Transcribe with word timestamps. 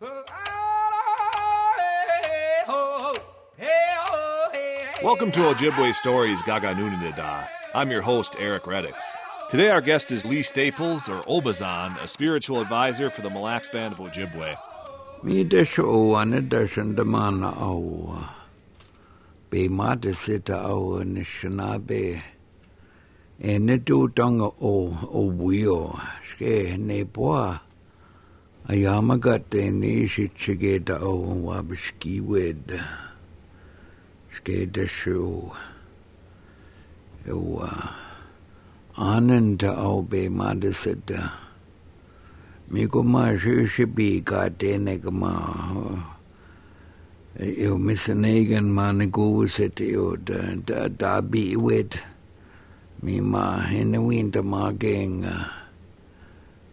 Welcome 0.00 0.24
to 5.32 5.40
Ojibwe 5.40 5.92
Stories 5.92 6.40
Gaga 6.42 6.72
Nunanida. 6.74 7.48
I'm 7.74 7.90
your 7.90 8.02
host, 8.02 8.36
Eric 8.38 8.62
Reddix. 8.64 8.94
Today, 9.50 9.70
our 9.70 9.80
guest 9.80 10.12
is 10.12 10.24
Lee 10.24 10.42
Staples, 10.42 11.08
or 11.08 11.22
Obazan, 11.22 12.00
a 12.00 12.06
spiritual 12.06 12.60
advisor 12.60 13.10
for 13.10 13.22
the 13.22 13.30
Mille 13.30 13.42
Lacs 13.42 13.70
Band 13.70 13.94
of 13.94 13.98
Ojibwe. 13.98 14.56
Mi 15.24 15.44
desho 15.44 15.84
o 15.84 16.16
ane 16.16 16.48
dashan 16.48 16.94
damana 16.94 17.60
au 17.60 18.24
be 19.50 19.68
mata 19.68 20.14
sita 20.14 20.62
au 20.62 21.02
nishana 21.02 21.84
be 21.84 22.22
e 23.42 23.58
ne 23.58 23.78
tu 23.78 24.08
tonga 24.10 24.44
o 24.44 24.96
o 25.10 25.32
wio 25.32 25.98
ne 26.78 27.04
poa 27.04 27.62
a 28.68 28.74
yamagate 28.76 29.72
ne 29.72 30.06
shi 30.06 30.28
chigeta 30.36 31.00
au 31.00 31.46
wabishki 31.48 32.20
wed 32.20 32.68
ske 34.34 34.66
desho 34.74 35.50
o 37.32 37.64
ananda 38.96 39.70
au 39.76 40.02
be 40.02 40.28
mata 40.28 40.72
sita 40.74 41.32
mi 42.70 42.84
ko 42.86 43.00
ma 43.02 43.32
shi 43.40 43.64
shi 43.66 43.84
bi 43.96 44.20
ka 44.20 44.48
te 44.60 44.76
ne 44.76 44.94
ka 45.00 45.10
ma 45.10 45.32
eu 47.64 47.78
misanegan 47.80 48.68
ma 48.68 48.92
ne 48.92 49.06
go 49.06 49.46
se 49.46 49.68
te 49.72 49.96
o 49.96 50.12
da 50.16 51.20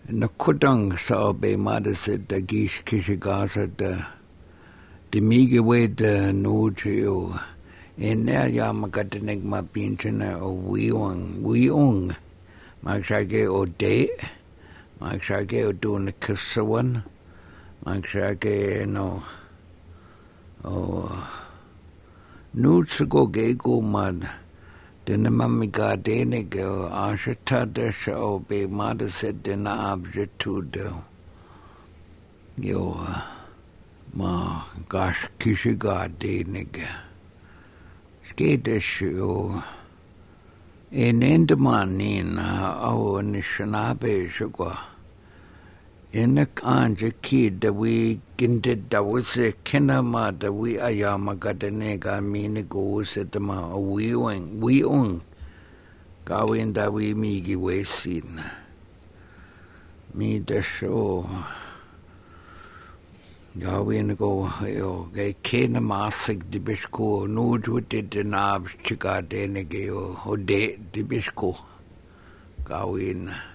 na 0.10 0.28
kudang 0.28 0.98
sa 0.98 1.32
be 1.34 1.58
ma 1.58 1.80
de 1.80 1.96
se 1.96 2.18
da 2.18 2.40
gish 2.40 2.84
kishigasa 2.86 3.66
da 3.78 4.14
de 5.12 5.20
mige 5.22 5.60
wed 5.60 6.02
no 6.34 6.70
chio 6.72 7.40
in 7.98 8.26
there 8.26 8.50
ya 8.50 8.74
ma 8.74 8.88
ka 8.88 9.04
te 9.04 9.20
nek 9.20 9.42
ma 9.44 9.62
pinchena 9.62 10.42
o 10.42 10.54
wiong 10.54 11.42
wiong 11.42 12.14
ma 12.84 13.00
shage 13.02 13.48
o 13.50 13.66
de 13.66 14.10
Mag 15.00 15.20
shage 15.20 15.66
o 15.66 15.74
doen 15.74 16.14
kusawan. 16.22 17.04
Mag 17.84 18.08
shage 18.08 18.88
no 18.88 19.24
o 20.64 21.12
nu 22.54 22.86
go 23.10 23.28
ge 23.28 23.58
go 23.58 23.82
mad. 23.82 24.30
Den 25.06 25.22
mammi 25.22 25.68
ga 25.72 25.96
dene 25.96 26.42
go 26.50 26.90
asha 26.92 27.36
tada 27.46 27.92
sha 27.94 28.14
o 28.14 28.40
be 28.40 28.66
mad 28.66 29.12
said 29.12 29.44
den 29.44 29.66
abjetude. 29.66 31.04
Yo 32.58 33.06
ma 34.14 34.64
gash 34.90 35.28
kishi 35.38 35.78
ga 35.78 36.08
dene 36.08 36.66
ge. 36.72 36.88
Skete 38.28 38.82
shu 38.82 39.62
in 40.92 41.22
Indaman 41.22 42.40
au 42.40 43.22
Nishanabe 43.22 44.32
shugwa. 44.32 44.95
Anja 46.16 47.12
kid 47.22 47.60
da 47.60 47.72
we 47.72 48.22
ginded 48.38 48.88
da 48.88 49.02
was 49.02 49.36
a 49.36 49.52
kinama 49.52 50.32
da 50.40 50.50
we 50.50 50.76
ayama 50.76 51.36
gadanega 51.36 52.24
mini 52.24 52.62
go 52.64 53.04
set 53.04 53.36
ma 53.42 53.74
a 53.74 53.78
weewing 53.78 54.62
we 54.62 54.82
ung 54.82 55.22
gawin 56.24 56.72
da 56.72 56.90
we 56.90 57.14
migi 57.14 57.58
we 57.58 57.84
sin. 57.84 58.42
Me 60.14 60.40
da 60.40 60.62
show. 60.62 61.28
Gawin 63.60 64.16
go 64.16 64.50
yo 64.64 65.10
ge 65.14 65.36
kena 65.44 65.82
masik 65.82 66.50
di 66.50 66.60
bishko 66.60 67.28
nu 67.28 67.58
juti 67.60 68.10
de 68.10 68.24
nab 68.24 68.70
chika 68.86 69.22
de 69.28 69.48
di 70.94 71.04
bishko 71.04 71.58
gawin 72.64 73.28
in 73.28 73.55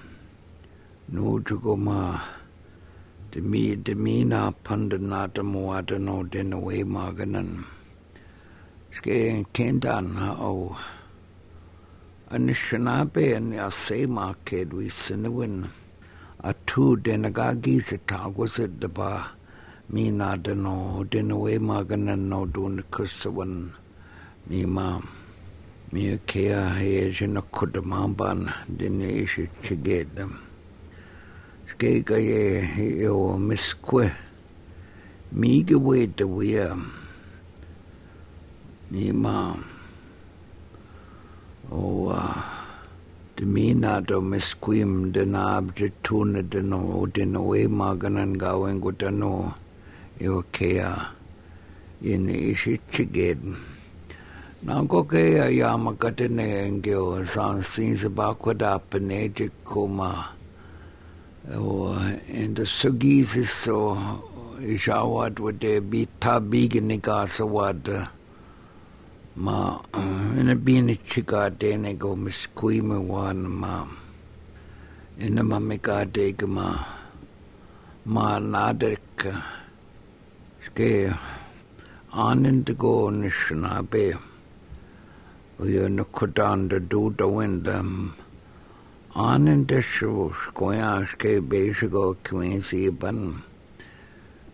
nutukuma 1.11 2.21
demi 3.31 3.75
demina 3.75 4.51
pandanata 4.63 5.43
muadano 5.43 6.23
denawe 6.23 6.83
maganan 6.87 7.63
ske 8.95 9.43
kentan 9.53 10.15
o 10.39 10.75
anishnape 12.31 13.35
an 13.35 13.51
yase 13.51 14.07
market 14.07 14.71
we 14.73 14.85
sinewin. 14.87 15.67
A 16.43 16.55
tu 16.65 16.97
denagagi 16.97 17.77
sitagos 17.77 18.63
at 18.63 18.79
the 18.79 18.87
ba 18.87 19.31
me 19.89 20.09
na 20.11 20.35
dano 20.37 21.03
denawe 21.03 21.59
maganan 21.59 22.29
no 22.29 22.45
dun 22.45 22.81
kusawan 22.89 23.69
me 24.47 24.65
ma 24.65 24.99
me 25.91 26.17
kea 26.25 26.71
hejina 26.79 27.43
kudamamban 27.51 28.51
dinishi 28.77 29.49
chigedam. 29.61 30.50
keiga 31.81 32.17
ye 32.29 32.61
he 32.61 33.07
o 33.09 33.37
miskwe 33.47 34.05
mige 35.33 35.77
we 35.87 36.05
de 36.05 36.25
wea 36.37 36.69
ni 38.91 39.11
ma 39.23 39.55
o 41.71 42.13
de 43.35 43.45
mina 43.45 43.93
do 44.01 44.21
misquim 44.21 45.11
de 45.11 45.25
nab 45.25 45.73
de 45.73 45.89
tune 46.03 46.41
de 46.51 46.61
no 46.61 47.07
de 47.07 47.25
no 47.25 47.41
e 47.55 47.65
maganan 47.65 48.37
gawen 48.37 48.79
go 48.79 48.91
de 48.91 49.09
no. 49.09 49.53
E 50.21 50.27
o 50.27 50.43
kea 50.51 51.07
in 52.03 52.29
ishi 52.29 52.77
chigeden 52.91 53.57
na 54.61 54.83
go 54.83 55.03
kea 55.03 55.49
yama 55.49 55.93
katene 55.93 56.45
engeo 56.67 57.25
san 57.25 57.63
sin 57.63 57.97
se 57.97 58.07
bakwa 58.07 58.53
da 58.53 58.77
penejik 58.77 59.49
koma 59.63 60.29
Oh, 61.49 61.97
in 62.27 62.53
the 62.53 62.61
sugis 62.61 63.47
so 63.47 63.97
ishawat 64.59 65.39
would 65.39 65.59
be 65.89 66.07
tabig 66.19 66.79
ni 66.83 66.99
ka 66.99 67.25
so 67.25 67.47
what 67.47 67.89
ma 69.35 69.79
ina 70.37 70.55
bini 70.55 70.97
chika 70.97 71.49
dene 71.57 71.97
go 71.97 72.15
miskui 72.15 72.83
me 72.83 72.97
wan 72.99 73.49
ma. 73.49 73.87
Ina 75.19 75.43
ma 75.43 75.57
me 75.57 75.79
ka 75.79 76.03
de 76.03 76.31
ma. 76.45 76.85
Ma 78.05 78.37
nadek 78.37 79.33
ske 80.63 81.11
anin 82.13 82.63
de 82.63 82.73
go 82.75 83.09
nishna 83.09 83.81
be. 83.89 84.13
Uyo 85.59 85.89
no 85.89 86.03
kudan 86.05 86.69
de 86.69 86.79
du 86.79 87.09
da 87.09 87.25
windam 87.25 87.79
um, 87.79 88.13
anin 88.13 88.30
de 89.13 89.81
shu 89.81 90.31
skoya 90.31 91.05
ske 91.05 91.41
be 91.43 91.73
shigo 91.73 92.15
kwinsi 92.23 92.89
ban 92.97 93.43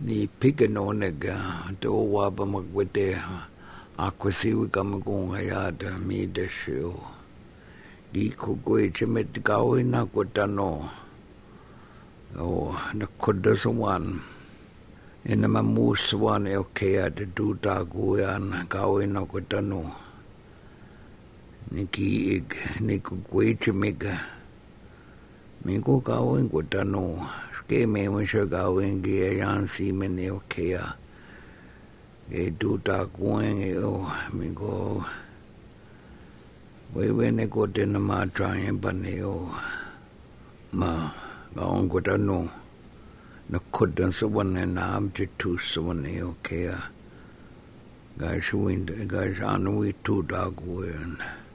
ni 0.01 0.27
piganonega 0.27 1.77
do 1.79 1.93
waba 2.11 2.43
magwede 2.45 3.21
akwasiwi 3.97 4.67
kama 4.69 4.97
kunga 4.99 5.41
yada 5.41 5.99
mi 5.99 6.25
desho 6.25 6.93
di 8.11 8.29
ko 8.29 8.57
koe 8.65 8.89
chemet 8.89 9.29
kawe 9.43 9.83
na 9.83 10.05
ko 10.05 10.23
tano 10.23 10.89
o 12.39 12.73
na 12.95 13.05
koda 13.17 13.53
sawan 13.55 14.19
ina 15.25 15.47
ma 15.47 15.61
muswan 15.61 16.47
e 16.47 16.57
okay 16.57 16.97
ada 16.97 17.25
du 17.25 17.53
ta 17.61 17.85
ko 17.85 18.17
yan 18.17 18.65
kawe 18.65 19.05
na 19.05 19.21
ko 19.21 19.37
tano 19.45 19.93
ni 21.69 21.85
ki 21.85 22.41
ig 22.41 22.49
ni 22.81 22.97
mingu 25.65 26.01
kauin 26.01 26.49
ku 26.49 26.61
tanu. 26.63 27.21
Ske 27.55 27.85
me 27.85 28.01
mushe 28.13 28.43
kauin 28.49 29.01
ki 29.03 29.15
e 29.29 29.31
yan 29.41 29.67
si 29.67 29.91
me 29.91 30.07
ne 30.07 30.29
o 30.31 30.39
kea. 30.51 30.85
E 32.31 32.51
tu 32.59 32.77
ta 32.85 33.05
kuen 33.05 33.57
e 33.63 33.73
o 33.77 34.05
mingu 34.37 35.03
wewe 36.95 37.31
ne 37.31 37.45
ko 37.47 37.67
te 37.67 37.83
na 37.85 37.99
ma 37.99 38.25
traen 38.35 38.75
pa 38.83 38.91
ne 38.91 39.15
o. 39.23 39.49
Ma 40.79 40.91
kauin 41.55 41.89
ku 41.89 41.99
tanu. 42.01 42.39
Na 43.49 43.59
kudan 43.71 44.11
sa 44.11 44.27
wane 44.27 44.63
na 44.75 44.97
am 44.97 45.05
te 45.15 45.25
tu 45.39 45.57
sa 45.57 45.79
wane 45.81 46.13
o 46.21 46.35
kea. 46.43 46.77
Gais 48.19 48.49
wind, 48.53 48.89
gais 49.07 49.39
anu 49.53 49.85
i 49.85 49.93
tu 50.03 50.21
da 50.23 50.49
guen. 50.49 51.15
Gais 51.21 51.46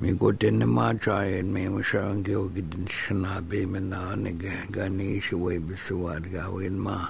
mego 0.00 0.32
denne 0.32 0.64
machaen 0.64 1.52
me 1.52 1.68
mashan 1.68 2.22
geo 2.24 2.48
gidin 2.48 2.86
shna 2.88 3.40
be 3.46 3.66
mena 3.66 4.16
ne 4.16 4.32
ganesh 4.32 5.32
we 5.32 5.58
biswar 5.58 6.20
gawen 6.32 6.76
ma. 6.78 7.08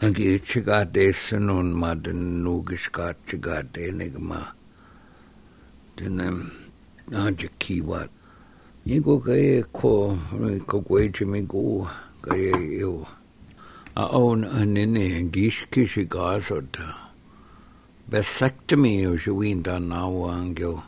Ange 0.00 0.38
chiga 0.38 0.86
desen 0.86 1.50
un 1.50 1.74
maden 1.74 2.44
nugish 2.44 2.86
kat 2.92 3.16
chiga 3.26 3.64
denigma 3.72 4.52
denem 5.96 6.52
anje 7.10 7.48
kiwat 7.58 8.10
mego 8.86 9.18
gae 9.18 9.62
ko 9.72 10.16
ko 10.70 10.80
gweje 10.86 11.26
mego 11.26 11.90
gae 12.22 12.78
eu 12.78 13.06
a 13.96 14.06
on 14.06 14.44
anene 14.44 15.32
gish 15.32 15.66
kishi 15.72 16.06
gasota 16.06 16.94
Vasectomy 18.08 19.04
o 19.04 19.18
shwin 19.18 19.62
dan 19.62 19.90
nawa 19.90 20.32
angel. 20.40 20.82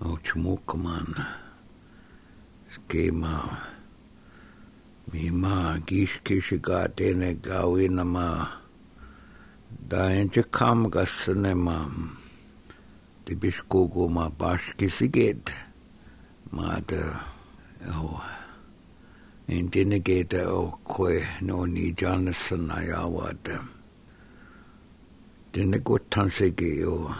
O 0.00 0.16
chumukaman. 0.24 1.26
Ske 2.72 3.10
ma. 3.10 3.36
Mi 5.12 5.30
ma 5.30 5.78
gish 5.86 6.20
kishi 6.24 6.58
ga 6.62 6.86
dene 6.88 7.34
gawin 7.34 7.96
ma. 8.06 8.48
Da 9.88 10.10
enche 10.10 10.44
kam 10.50 10.90
gasne 10.90 11.54
ma. 11.54 11.78
Di 13.24 13.34
bishkogo 13.34 14.08
ma 14.10 14.28
bash 14.28 14.74
kisiget. 14.78 15.66
maar 16.50 16.82
oh, 17.88 18.20
en 19.46 19.68
denne 19.70 19.98
gete 19.98 20.46
og 20.46 20.78
kwe 20.84 21.26
no 21.40 21.64
ni 21.64 21.94
Jonathan 22.00 22.70
ayawad. 22.70 23.50
Denne 25.54 25.78
godt 25.78 26.14
han 26.14 26.30
seg 26.30 26.60
jo 26.60 27.14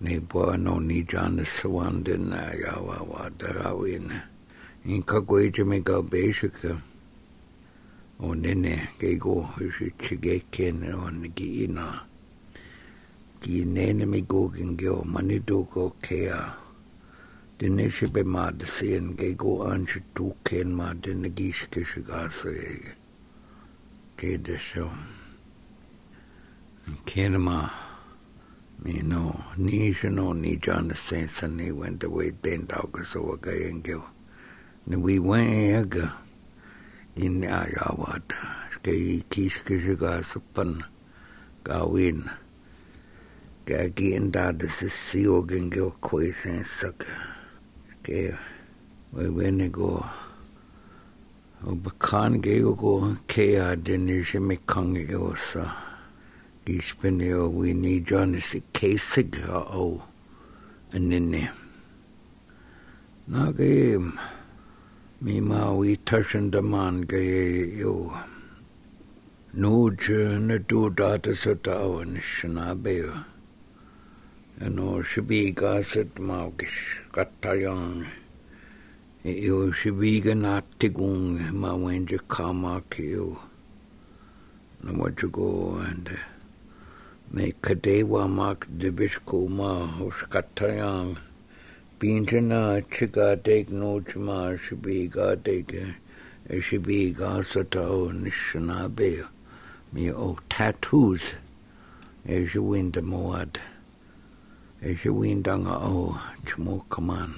ne 0.00 0.18
bo 0.18 0.56
no 0.56 0.78
ni 0.78 1.02
Jonathan 1.02 2.02
den 2.02 2.32
ayawad 2.32 3.38
rawin. 3.38 4.08
In 4.84 5.02
ka 5.02 5.20
kwe 5.20 5.52
je 5.52 5.64
me 5.64 5.80
ga 5.80 6.00
basic 6.00 6.64
o 8.20 8.32
nene 8.34 8.88
ke 8.98 9.18
go 9.18 9.48
shi 9.56 9.92
chige 9.98 10.42
ken 10.50 10.94
on 10.94 11.30
gi 11.36 11.64
ina. 11.64 12.06
Gi 13.42 13.64
nene 13.64 14.04
me 14.06 14.20
go 14.20 14.48
gingyo 14.48 15.04
manido 15.04 15.68
go 15.70 15.92
kea. 16.02 16.54
Denne 17.58 17.90
shibe 17.90 18.24
ma 18.24 18.50
de 18.50 18.66
sehen 18.66 19.14
ge 19.16 19.36
go 19.36 19.62
an 19.68 19.86
tu 20.14 20.34
ken 20.44 20.72
ma 20.74 20.94
denne 20.94 21.28
gish 21.28 21.68
ke 21.68 21.84
shigase 21.84 22.96
ge 24.16 24.36
de 24.36 24.56
sho 24.56 24.88
ken 27.04 27.36
ma 28.82 28.90
me 28.92 29.02
no 29.02 29.44
ni 29.56 29.94
no 30.04 30.32
ni 30.32 30.56
jan 30.56 30.94
sense 30.94 31.42
ni 31.42 31.70
went 31.70 32.02
away 32.04 32.30
den 32.42 32.66
dog 32.66 33.04
so 33.04 33.36
ga 33.40 33.50
engel 33.50 34.02
ne 34.86 34.96
we 34.96 35.18
went 35.18 35.96
in 37.16 37.42
ya 37.42 37.66
ya 37.66 37.92
wat 37.98 38.32
ke 38.82 39.20
kish 39.28 39.60
ke 39.66 39.76
shigase 39.76 40.40
pan 40.54 40.80
ga 41.64 41.84
win. 41.84 42.24
Ga 43.66 43.88
gi 43.96 44.16
enda 44.16 44.56
de 44.56 44.68
si 44.68 45.26
o 45.26 45.42
gengel 45.42 45.92
kwe 46.00 46.32
sen 46.32 46.64
saka 46.64 47.12
ke 48.02 48.32
we 49.12 49.28
wene 49.28 49.68
go. 49.68 50.00
O 51.66 51.76
bakan 51.76 52.40
ge 52.40 52.62
go 52.62 53.16
ke 53.28 53.60
a 53.60 53.76
gish 56.70 56.94
bene 57.02 57.28
o 57.34 57.48
we 57.48 57.72
ni 57.74 57.98
john 57.98 58.34
is 58.38 58.50
ke 58.72 58.90
sig 58.94 59.34
o 59.50 59.86
anene 60.94 61.50
na 63.26 63.46
ge 63.58 63.98
mi 65.20 65.40
ma 65.48 65.62
we 65.78 65.96
tashin 66.10 66.46
da 66.54 66.62
man 66.62 67.02
ge 67.12 67.22
yo 67.80 67.94
no 69.64 69.74
je 70.06 70.38
ne 70.46 70.58
do 70.72 70.86
da 71.02 71.10
ta 71.26 71.34
sa 71.42 71.58
ta 71.68 71.74
o 71.90 72.06
ni 72.14 72.22
shna 72.30 72.70
be 72.86 72.96
no 74.78 74.88
shibi 75.10 75.42
gaset 75.60 76.14
katayang 77.18 78.06
io 79.26 79.62
shibi 79.82 80.16
ganat 80.26 80.64
tigung 80.78 81.30
ma 81.62 81.74
wenje 81.84 82.18
kama 82.34 82.74
kiu 82.94 83.30
no 84.84 84.92
what 85.00 85.20
you 85.20 85.28
go 85.40 85.48
and 85.82 86.06
me 86.14 86.29
kadewa 87.32 88.28
mak 88.28 88.66
dibishko 88.76 89.48
ma 89.48 89.86
hos 89.86 90.14
pinjana 92.00 92.82
chiga 92.90 93.36
deg 93.36 93.70
no 93.70 94.00
chma 94.00 94.58
shibi 94.58 95.08
ga 95.08 95.36
deg 95.36 95.94
shibi 96.48 97.14
gasata 97.14 97.86
o 97.88 98.08
nishana 98.08 98.88
be. 98.88 99.22
Me 99.92 100.10
o 100.10 100.36
tattoos 100.48 101.34
as 102.26 102.54
you 102.54 102.62
win 102.62 102.90
the 102.90 103.02
moad. 103.02 103.58
E 104.82 104.96
se 104.96 105.08
windanga 105.10 105.76
o 105.82 106.18
chumo 106.46 106.82
kaman. 106.88 107.34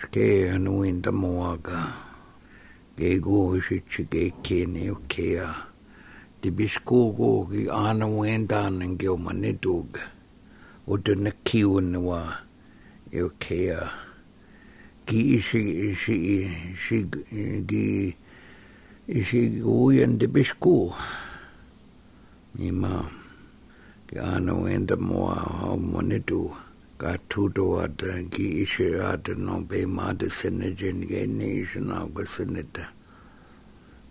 Ske 0.00 0.48
anu 0.48 0.80
winda 0.80 1.10
moaga. 1.10 1.92
Ge 2.96 3.20
go 3.20 3.60
se 3.60 3.82
chige 3.90 4.32
kene 4.42 4.90
o 4.90 5.00
kea 5.08 5.69
di 6.40 6.48
bisko 6.48 7.12
go 7.12 7.44
ki 7.50 7.68
ana 7.68 8.08
wenda 8.08 8.72
nge 8.72 9.08
o 9.12 9.16
manidug 9.16 10.00
o 10.88 10.96
de 10.96 11.14
na 11.14 11.30
kiun 11.44 11.92
wa 12.00 12.20
e 13.12 13.20
o 13.20 13.28
kea 13.36 13.84
ki 15.06 15.36
isi 15.36 15.92
isi 15.92 16.16
isi 16.72 16.98
gi 17.68 18.16
isi 19.18 19.60
uyan 19.60 20.16
di 20.16 20.26
bisko 20.26 20.96
mi 22.56 22.70
ma 22.72 23.04
ke 24.08 24.16
ana 24.16 24.56
wenda 24.56 24.96
moa 24.96 25.70
o 25.70 25.76
monitu 25.76 26.50
ka 27.00 27.20
tuto 27.28 27.84
ata 27.84 28.24
ki 28.32 28.64
ishe 28.64 28.96
ata 28.96 29.36
no 29.36 29.60
pe 29.68 29.84
mata 29.86 30.26
sinajin 30.26 31.04
ke 31.04 31.28
nation 31.28 31.92
au 31.92 32.08
ka 32.16 32.24
sinita 32.24 32.84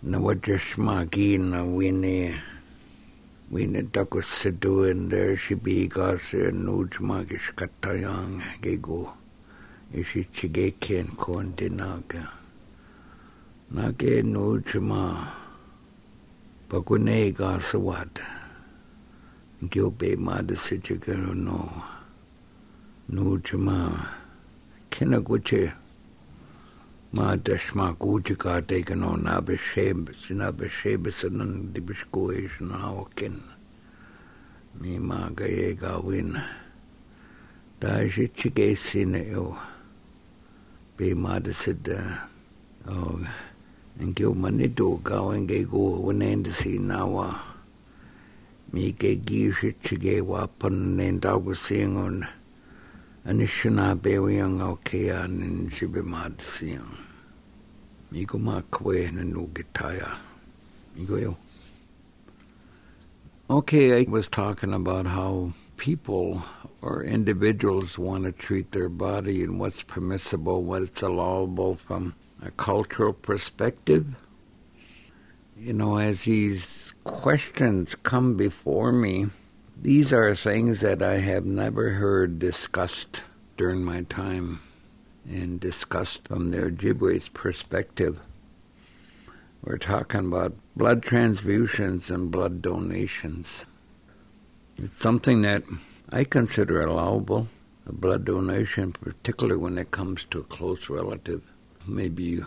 na 0.02 0.18
wajashma 0.18 1.04
ki 1.12 1.38
na 1.38 1.60
wine 1.64 2.32
wine 3.52 3.82
tako 3.92 4.22
situ 4.22 4.84
ende 4.88 5.36
shibi 5.36 5.88
ka 5.88 6.16
se 6.16 6.48
nujma 6.52 7.20
ki 7.28 7.36
shkatayang 7.36 8.40
ke 8.64 8.80
go 8.80 9.12
ishi 9.92 10.24
chige 10.32 10.72
ken 10.80 11.04
konti 11.20 11.68
na 11.68 12.00
ka 12.08 12.32
na 13.70 13.92
ke 13.92 14.24
nujma 14.24 15.36
pakune 16.64 17.28
ka 17.36 17.60
sawata 17.60 18.24
gyo 19.68 19.92
be 19.92 20.16
ma 20.16 20.40
de 20.40 20.56
se 20.56 20.80
chikero 20.80 21.36
no 21.36 21.68
no 23.12 23.36
chama 23.44 24.08
kena 27.12 27.36
guche 27.36 27.36
ma 27.36 27.36
dashma 27.36 27.96
guche 27.98 28.38
ka 28.38 28.60
te 28.60 28.94
no 28.94 29.16
na 29.16 29.40
be 29.40 29.56
sheb 29.56 30.14
sina 30.14 30.52
be 30.52 30.68
sheb 30.68 31.06
sanan 31.10 31.72
di 31.72 31.80
bishko 31.80 32.32
e 32.32 32.48
shna 32.48 33.00
oken 33.00 33.40
mi 34.80 34.98
ma 34.98 35.28
ga 35.34 35.44
ye 35.44 35.74
ga 35.74 35.98
win 35.98 36.40
da 37.80 38.06
je 38.08 38.28
chike 38.28 38.76
sine 38.76 39.26
yo 39.30 39.58
be 40.96 41.14
ma 41.14 41.38
de 41.40 41.52
se 41.52 41.72
da 41.72 42.28
o 42.86 43.18
ngyo 44.00 44.34
manido 44.34 45.02
ga 45.02 45.20
wenge 45.22 45.68
go 45.68 46.00
wenen 46.06 46.42
de 46.42 46.52
si 46.52 46.78
nawa 46.78 47.40
mi 48.72 48.92
ke 48.92 49.16
gi 49.26 49.50
shige 49.52 50.22
wa 50.22 50.46
pan 50.46 50.96
nen 50.96 51.18
da 51.20 51.36
go 51.38 51.52
sing 51.52 51.96
on 51.96 52.26
ani 53.26 53.46
shna 53.46 54.00
be 54.00 54.18
wi 54.18 54.38
ang 54.38 54.62
ma 58.10 58.62
kwe 58.70 59.10
na 59.12 59.22
nu 59.22 59.48
gitaya 59.54 60.18
mi 60.96 61.04
go 61.04 61.16
yo 61.16 61.36
Okay, 63.50 64.00
I 64.00 64.06
was 64.08 64.28
talking 64.28 64.72
about 64.72 65.06
how 65.06 65.54
people 65.76 66.44
or 66.80 67.02
individuals 67.02 67.98
want 67.98 68.22
to 68.22 68.30
treat 68.30 68.70
their 68.70 68.88
body 68.88 69.42
and 69.42 69.58
what's 69.58 69.82
permissible, 69.82 70.62
what's 70.62 71.02
allowable 71.02 71.74
from 71.74 72.14
a 72.40 72.52
cultural 72.52 73.12
perspective. 73.12 74.06
You 75.58 75.72
know, 75.72 75.98
as 75.98 76.22
these 76.22 76.94
questions 77.02 77.96
come 77.96 78.36
before 78.36 78.92
me, 78.92 79.26
these 79.76 80.12
are 80.12 80.32
things 80.36 80.80
that 80.82 81.02
I 81.02 81.18
have 81.18 81.44
never 81.44 81.90
heard 81.90 82.38
discussed 82.38 83.22
during 83.56 83.82
my 83.82 84.02
time 84.02 84.60
and 85.30 85.60
discussed 85.60 86.26
from 86.26 86.50
the 86.50 86.58
Ojibwe's 86.58 87.28
perspective. 87.28 88.20
We're 89.62 89.78
talking 89.78 90.26
about 90.26 90.54
blood 90.74 91.02
transfusions 91.02 92.10
and 92.10 92.30
blood 92.30 92.62
donations. 92.62 93.64
It's 94.76 94.96
something 94.96 95.42
that 95.42 95.62
I 96.10 96.24
consider 96.24 96.80
allowable, 96.80 97.48
a 97.86 97.92
blood 97.92 98.24
donation, 98.24 98.92
particularly 98.92 99.60
when 99.60 99.78
it 99.78 99.90
comes 99.90 100.24
to 100.30 100.40
a 100.40 100.44
close 100.44 100.88
relative. 100.88 101.42
Maybe 101.86 102.24
you, 102.24 102.46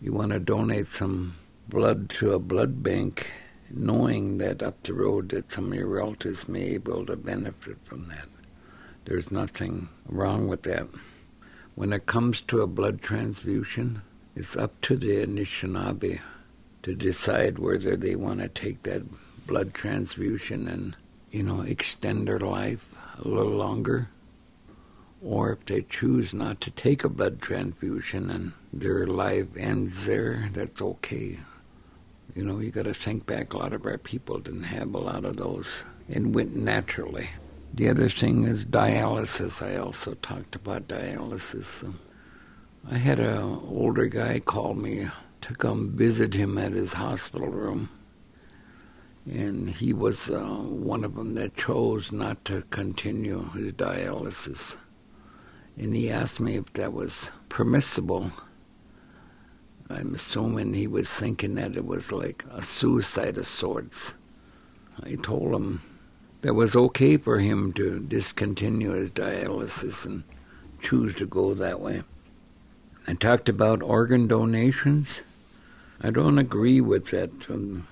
you 0.00 0.12
want 0.12 0.32
to 0.32 0.40
donate 0.40 0.88
some 0.88 1.36
blood 1.68 2.10
to 2.10 2.32
a 2.32 2.38
blood 2.38 2.82
bank, 2.82 3.32
knowing 3.70 4.38
that 4.38 4.62
up 4.62 4.82
the 4.82 4.92
road 4.92 5.30
that 5.30 5.50
some 5.50 5.72
of 5.72 5.78
your 5.78 5.86
relatives 5.86 6.48
may 6.48 6.70
be 6.70 6.74
able 6.74 7.06
to 7.06 7.16
benefit 7.16 7.78
from 7.84 8.08
that. 8.08 8.28
There's 9.04 9.30
nothing 9.30 9.88
wrong 10.06 10.48
with 10.48 10.64
that. 10.64 10.88
When 11.78 11.92
it 11.92 12.06
comes 12.06 12.40
to 12.40 12.60
a 12.60 12.66
blood 12.66 13.02
transfusion, 13.02 14.02
it's 14.34 14.56
up 14.56 14.80
to 14.80 14.96
the 14.96 15.24
Anishinaabe 15.24 16.18
to 16.82 16.94
decide 16.96 17.60
whether 17.60 17.96
they 17.96 18.16
want 18.16 18.40
to 18.40 18.48
take 18.48 18.82
that 18.82 19.04
blood 19.46 19.74
transfusion 19.74 20.66
and, 20.66 20.96
you 21.30 21.44
know, 21.44 21.60
extend 21.60 22.26
their 22.26 22.40
life 22.40 22.92
a 23.16 23.28
little 23.28 23.52
longer. 23.52 24.08
Or 25.22 25.52
if 25.52 25.66
they 25.66 25.82
choose 25.82 26.34
not 26.34 26.60
to 26.62 26.72
take 26.72 27.04
a 27.04 27.08
blood 27.08 27.40
transfusion 27.40 28.28
and 28.28 28.54
their 28.72 29.06
life 29.06 29.56
ends 29.56 30.04
there, 30.04 30.50
that's 30.52 30.82
okay. 30.82 31.38
You 32.34 32.44
know, 32.44 32.58
you 32.58 32.72
got 32.72 32.86
to 32.86 32.92
think 32.92 33.24
back. 33.24 33.52
A 33.52 33.56
lot 33.56 33.72
of 33.72 33.86
our 33.86 33.98
people 33.98 34.40
didn't 34.40 34.64
have 34.64 34.92
a 34.96 34.98
lot 34.98 35.24
of 35.24 35.36
those 35.36 35.84
and 36.08 36.34
went 36.34 36.56
naturally. 36.56 37.30
The 37.74 37.88
other 37.88 38.08
thing 38.08 38.44
is 38.44 38.64
dialysis. 38.64 39.62
I 39.62 39.76
also 39.76 40.14
talked 40.14 40.56
about 40.56 40.88
dialysis. 40.88 41.94
I 42.90 42.98
had 42.98 43.20
an 43.20 43.60
older 43.68 44.06
guy 44.06 44.40
call 44.40 44.74
me 44.74 45.08
to 45.42 45.54
come 45.54 45.96
visit 45.96 46.34
him 46.34 46.58
at 46.58 46.72
his 46.72 46.94
hospital 46.94 47.48
room. 47.48 47.90
And 49.26 49.68
he 49.70 49.92
was 49.92 50.30
uh, 50.30 50.40
one 50.40 51.04
of 51.04 51.14
them 51.14 51.34
that 51.34 51.56
chose 51.56 52.10
not 52.10 52.44
to 52.46 52.62
continue 52.70 53.50
his 53.50 53.72
dialysis. 53.72 54.74
And 55.76 55.94
he 55.94 56.10
asked 56.10 56.40
me 56.40 56.56
if 56.56 56.72
that 56.72 56.92
was 56.92 57.30
permissible. 57.48 58.32
I'm 59.90 60.14
assuming 60.14 60.74
he 60.74 60.86
was 60.86 61.10
thinking 61.10 61.54
that 61.56 61.76
it 61.76 61.84
was 61.84 62.10
like 62.10 62.44
a 62.50 62.62
suicide 62.62 63.36
of 63.38 63.46
sorts. 63.46 64.14
I 65.02 65.14
told 65.16 65.54
him 65.54 65.82
that 66.42 66.54
was 66.54 66.76
okay 66.76 67.16
for 67.16 67.38
him 67.38 67.72
to 67.74 68.00
discontinue 68.00 68.92
his 68.92 69.10
dialysis 69.10 70.04
and 70.04 70.22
choose 70.80 71.14
to 71.16 71.26
go 71.26 71.54
that 71.54 71.80
way. 71.80 72.02
I 73.06 73.14
talked 73.14 73.48
about 73.48 73.82
organ 73.82 74.26
donations. 74.28 75.20
I 76.00 76.10
don't 76.10 76.38
agree 76.38 76.80
with 76.80 77.06
that. 77.06 77.30
Um, 77.50 77.86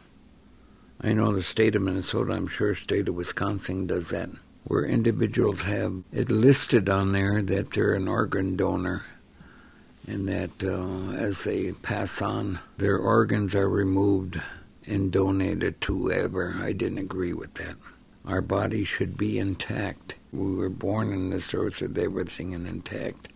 I 1.01 1.13
know 1.13 1.33
the 1.33 1.43
state 1.43 1.75
of 1.75 1.83
Minnesota, 1.83 2.33
I'm 2.33 2.49
sure 2.49 2.75
state 2.75 3.09
of 3.09 3.15
Wisconsin 3.15 3.87
does 3.87 4.11
that, 4.11 4.31
where 4.65 4.85
individuals 4.85 5.63
have 5.63 6.05
it 6.13 6.31
listed 6.31 6.89
on 6.89 7.13
there 7.13 7.43
that 7.43 7.73
they're 7.73 7.95
an 7.95 8.09
organ 8.09 8.57
donor 8.57 9.03
and 10.07 10.29
that 10.29 10.63
uh, 10.63 11.13
as 11.17 11.45
they 11.45 11.73
pass 11.73 12.23
on, 12.23 12.61
their 12.79 12.97
organs 12.97 13.55
are 13.55 13.69
removed 13.69 14.41
and 14.87 15.11
donated 15.11 15.81
to 15.81 15.99
whoever. 15.99 16.57
I 16.61 16.73
didn't 16.73 16.99
agree 16.99 17.33
with 17.33 17.55
that. 17.55 17.75
Our 18.27 18.41
body 18.41 18.83
should 18.83 19.17
be 19.17 19.39
intact. 19.39 20.17
We 20.33 20.57
were 20.57 20.69
born 20.69 21.13
in 21.13 21.31
this 21.31 21.55
earth 21.55 21.81
with 21.81 21.97
everything 21.97 22.53
intact, 22.53 23.29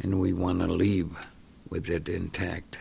and 0.00 0.18
we 0.18 0.32
want 0.32 0.58
to 0.58 0.66
leave 0.66 1.16
with 1.70 1.88
it 1.88 2.08
intact. 2.08 2.76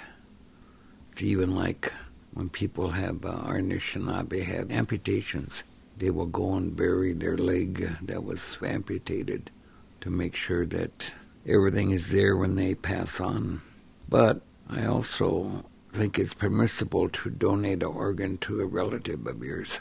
It's 1.12 1.22
even 1.22 1.54
like 1.54 1.94
when 2.34 2.50
people 2.50 2.90
have, 2.92 3.24
uh, 3.24 3.44
Anishinaabe 3.44 4.44
have 4.44 4.72
amputations. 4.72 5.64
They 6.00 6.10
will 6.10 6.26
go 6.26 6.56
and 6.56 6.76
bury 6.76 7.14
their 7.14 7.38
leg 7.38 7.96
that 8.02 8.24
was 8.24 8.58
amputated 8.64 9.52
to 10.02 10.10
make 10.10 10.36
sure 10.36 10.66
that 10.66 11.12
everything 11.46 11.92
is 11.92 12.10
there 12.10 12.36
when 12.36 12.56
they 12.56 12.74
pass 12.74 13.20
on. 13.20 13.62
But 14.10 14.42
I 14.68 14.86
also 14.86 15.66
think 15.92 16.18
it's 16.18 16.34
permissible 16.34 17.08
to 17.10 17.30
donate 17.30 17.84
an 17.84 17.90
organ 17.90 18.40
to 18.40 18.62
a 18.62 18.66
relative 18.66 19.28
of 19.28 19.44
yours. 19.44 19.80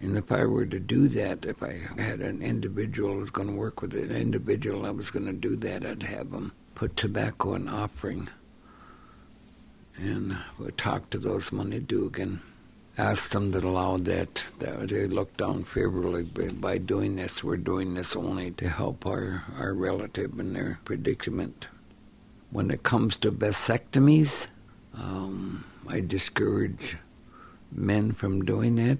And 0.00 0.16
if 0.16 0.30
I 0.30 0.44
were 0.44 0.66
to 0.66 0.80
do 0.80 1.08
that, 1.08 1.44
if 1.44 1.62
I 1.62 1.80
had 1.96 2.20
an 2.20 2.42
individual 2.42 3.14
who 3.14 3.20
was 3.20 3.30
going 3.30 3.48
to 3.48 3.54
work 3.54 3.80
with 3.80 3.94
an 3.94 4.10
individual, 4.10 4.84
I 4.84 4.90
was 4.90 5.10
going 5.10 5.26
to 5.26 5.32
do 5.32 5.56
that, 5.56 5.86
I'd 5.86 6.02
have 6.02 6.30
them 6.30 6.52
put 6.74 6.96
tobacco 6.96 7.54
in 7.54 7.68
offering 7.68 8.28
and 9.96 10.36
we 10.58 10.70
talked 10.72 11.12
to 11.12 11.18
those 11.18 11.50
Manidug 11.50 12.18
and 12.18 12.40
asked 12.98 13.32
them 13.32 13.52
to 13.52 13.58
allow 13.58 13.96
that, 13.98 14.44
that 14.58 14.88
they 14.88 15.06
looked 15.06 15.38
down 15.38 15.64
favorably 15.64 16.22
by 16.52 16.78
doing 16.78 17.16
this. 17.16 17.44
We're 17.44 17.56
doing 17.56 17.94
this 17.94 18.16
only 18.16 18.50
to 18.52 18.68
help 18.68 19.06
our, 19.06 19.44
our 19.58 19.72
relative 19.72 20.38
in 20.38 20.52
their 20.52 20.80
predicament. 20.84 21.68
When 22.50 22.70
it 22.70 22.82
comes 22.82 23.16
to 23.16 23.32
vasectomies, 23.32 24.48
um, 24.94 25.64
I 25.88 26.00
discourage 26.00 26.96
men 27.72 28.12
from 28.12 28.44
doing 28.44 28.76
that. 28.76 28.98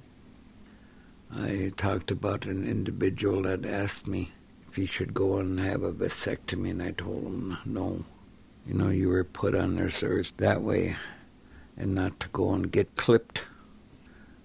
I 1.36 1.72
talked 1.76 2.12
about 2.12 2.46
an 2.46 2.64
individual 2.64 3.42
that 3.42 3.66
asked 3.66 4.06
me 4.06 4.30
if 4.68 4.76
he 4.76 4.86
should 4.86 5.12
go 5.12 5.38
and 5.38 5.58
have 5.58 5.82
a 5.82 5.92
vasectomy, 5.92 6.70
and 6.70 6.82
I 6.82 6.92
told 6.92 7.24
him 7.24 7.58
no. 7.64 8.04
You 8.66 8.74
know, 8.74 8.88
you 8.88 9.08
were 9.08 9.24
put 9.24 9.54
on 9.54 9.76
this 9.76 10.02
earth 10.02 10.32
that 10.36 10.62
way 10.62 10.96
and 11.76 11.94
not 11.94 12.20
to 12.20 12.28
go 12.28 12.52
and 12.52 12.70
get 12.70 12.94
clipped. 12.96 13.42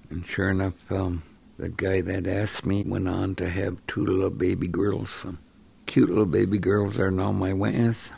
And 0.10 0.26
sure 0.26 0.50
enough, 0.50 0.92
um, 0.92 1.22
the 1.58 1.70
guy 1.70 2.02
that 2.02 2.26
asked 2.26 2.66
me 2.66 2.84
went 2.84 3.08
on 3.08 3.36
to 3.36 3.50
have 3.50 3.86
two 3.86 4.04
little 4.04 4.32
baby 4.32 4.68
girls. 4.68 5.12
Some 5.12 5.38
cute 5.86 6.10
little 6.10 6.26
baby 6.26 6.58
girls 6.58 6.98
are 6.98 7.12
now 7.12 7.32
my 7.32 7.54
witness. 7.54 8.12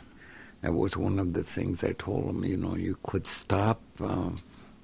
That 0.62 0.72
was 0.72 0.96
one 0.96 1.18
of 1.18 1.34
the 1.34 1.42
things 1.42 1.84
I 1.84 1.92
told 1.92 2.24
him, 2.24 2.44
you 2.44 2.56
know, 2.56 2.76
you 2.76 2.96
could 3.02 3.26
stop 3.26 3.82
uh, 4.00 4.30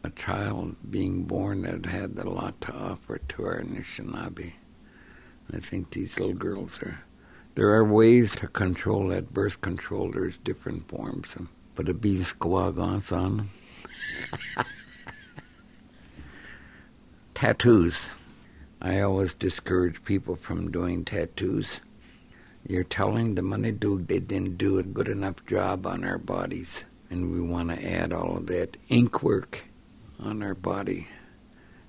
a 0.04 0.10
child 0.10 0.76
being 0.88 1.24
born 1.24 1.62
that 1.62 1.86
had 1.86 2.18
a 2.18 2.28
lot 2.28 2.60
to 2.62 2.74
offer 2.74 3.18
to 3.18 3.44
our 3.44 3.60
Anishinaabe. 3.60 4.52
I 5.52 5.58
think 5.58 5.90
these 5.90 6.18
little 6.18 6.34
girls 6.34 6.80
are 6.82 7.00
there 7.54 7.70
are 7.70 7.84
ways 7.84 8.36
to 8.36 8.46
control 8.46 9.08
that 9.08 9.32
birth 9.32 9.60
control. 9.60 10.12
There's 10.12 10.38
different 10.38 10.88
forms. 10.88 11.34
Put 11.74 11.88
a 11.88 11.94
bee 11.94 12.20
squawgons 12.20 13.10
on 13.10 13.36
them. 13.36 13.50
tattoos. 17.34 18.06
I 18.80 19.00
always 19.00 19.34
discourage 19.34 20.04
people 20.04 20.36
from 20.36 20.70
doing 20.70 21.04
tattoos. 21.04 21.80
You're 22.64 22.84
telling 22.84 23.34
the 23.34 23.42
Manidug 23.42 24.06
they 24.06 24.20
didn't 24.20 24.58
do 24.58 24.78
a 24.78 24.84
good 24.84 25.08
enough 25.08 25.44
job 25.46 25.84
on 25.84 26.04
our 26.04 26.18
bodies, 26.18 26.84
and 27.10 27.32
we 27.32 27.40
want 27.40 27.70
to 27.70 27.84
add 27.84 28.12
all 28.12 28.36
of 28.36 28.46
that 28.46 28.76
ink 28.88 29.22
work 29.22 29.64
on 30.18 30.42
our 30.42 30.54
body 30.54 31.08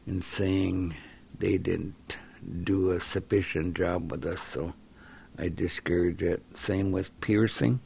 and 0.05 0.23
saying 0.23 0.95
they 1.37 1.57
didn't 1.57 2.17
do 2.63 2.91
a 2.91 2.99
sufficient 2.99 3.75
job 3.75 4.11
with 4.11 4.25
us. 4.25 4.41
So 4.41 4.73
I 5.37 5.49
discourage 5.49 6.21
it. 6.21 6.43
Same 6.53 6.91
with 6.91 7.19
piercing. 7.21 7.79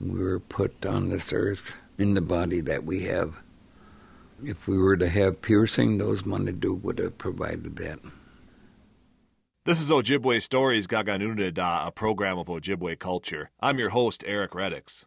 We 0.00 0.22
were 0.22 0.40
put 0.40 0.84
on 0.84 1.08
this 1.08 1.32
earth 1.32 1.74
in 1.98 2.14
the 2.14 2.20
body 2.20 2.60
that 2.60 2.84
we 2.84 3.04
have. 3.04 3.36
If 4.44 4.68
we 4.68 4.76
were 4.76 4.96
to 4.98 5.08
have 5.08 5.40
piercing, 5.40 5.98
those 5.98 6.22
Manidug 6.22 6.82
would 6.82 6.98
have 6.98 7.16
provided 7.16 7.76
that. 7.76 8.00
This 9.64 9.80
is 9.80 9.90
Ojibwe 9.90 10.42
Stories 10.42 10.86
Gaganunada, 10.86 11.86
a 11.86 11.90
program 11.90 12.38
of 12.38 12.46
Ojibwe 12.46 12.98
culture. 12.98 13.50
I'm 13.58 13.78
your 13.78 13.90
host, 13.90 14.22
Eric 14.26 14.52
Reddix. 14.52 15.06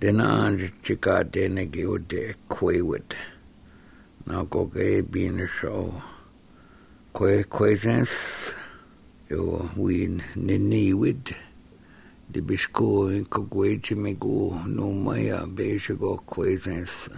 dena 0.00 0.44
anje 0.44 0.72
chika 0.82 1.24
dena 1.24 1.64
ge 1.64 1.84
de 2.08 2.34
kwe 2.48 2.82
with. 2.82 3.14
Now 4.26 4.44
go 4.44 4.64
being 4.64 5.40
a 5.40 5.46
show. 5.46 6.02
Kwe 7.14 7.44
kwezens 7.44 8.54
yo 9.30 9.70
win 9.76 10.22
niniwid 10.36 11.34
di 12.30 12.40
bishko 12.40 13.10
ko 13.28 13.42
gweji 13.42 13.94
mego 13.94 14.62
no 14.66 14.92
maya 14.92 15.46
beje 15.46 15.94
go 15.98 16.20
kwezens 16.26 17.08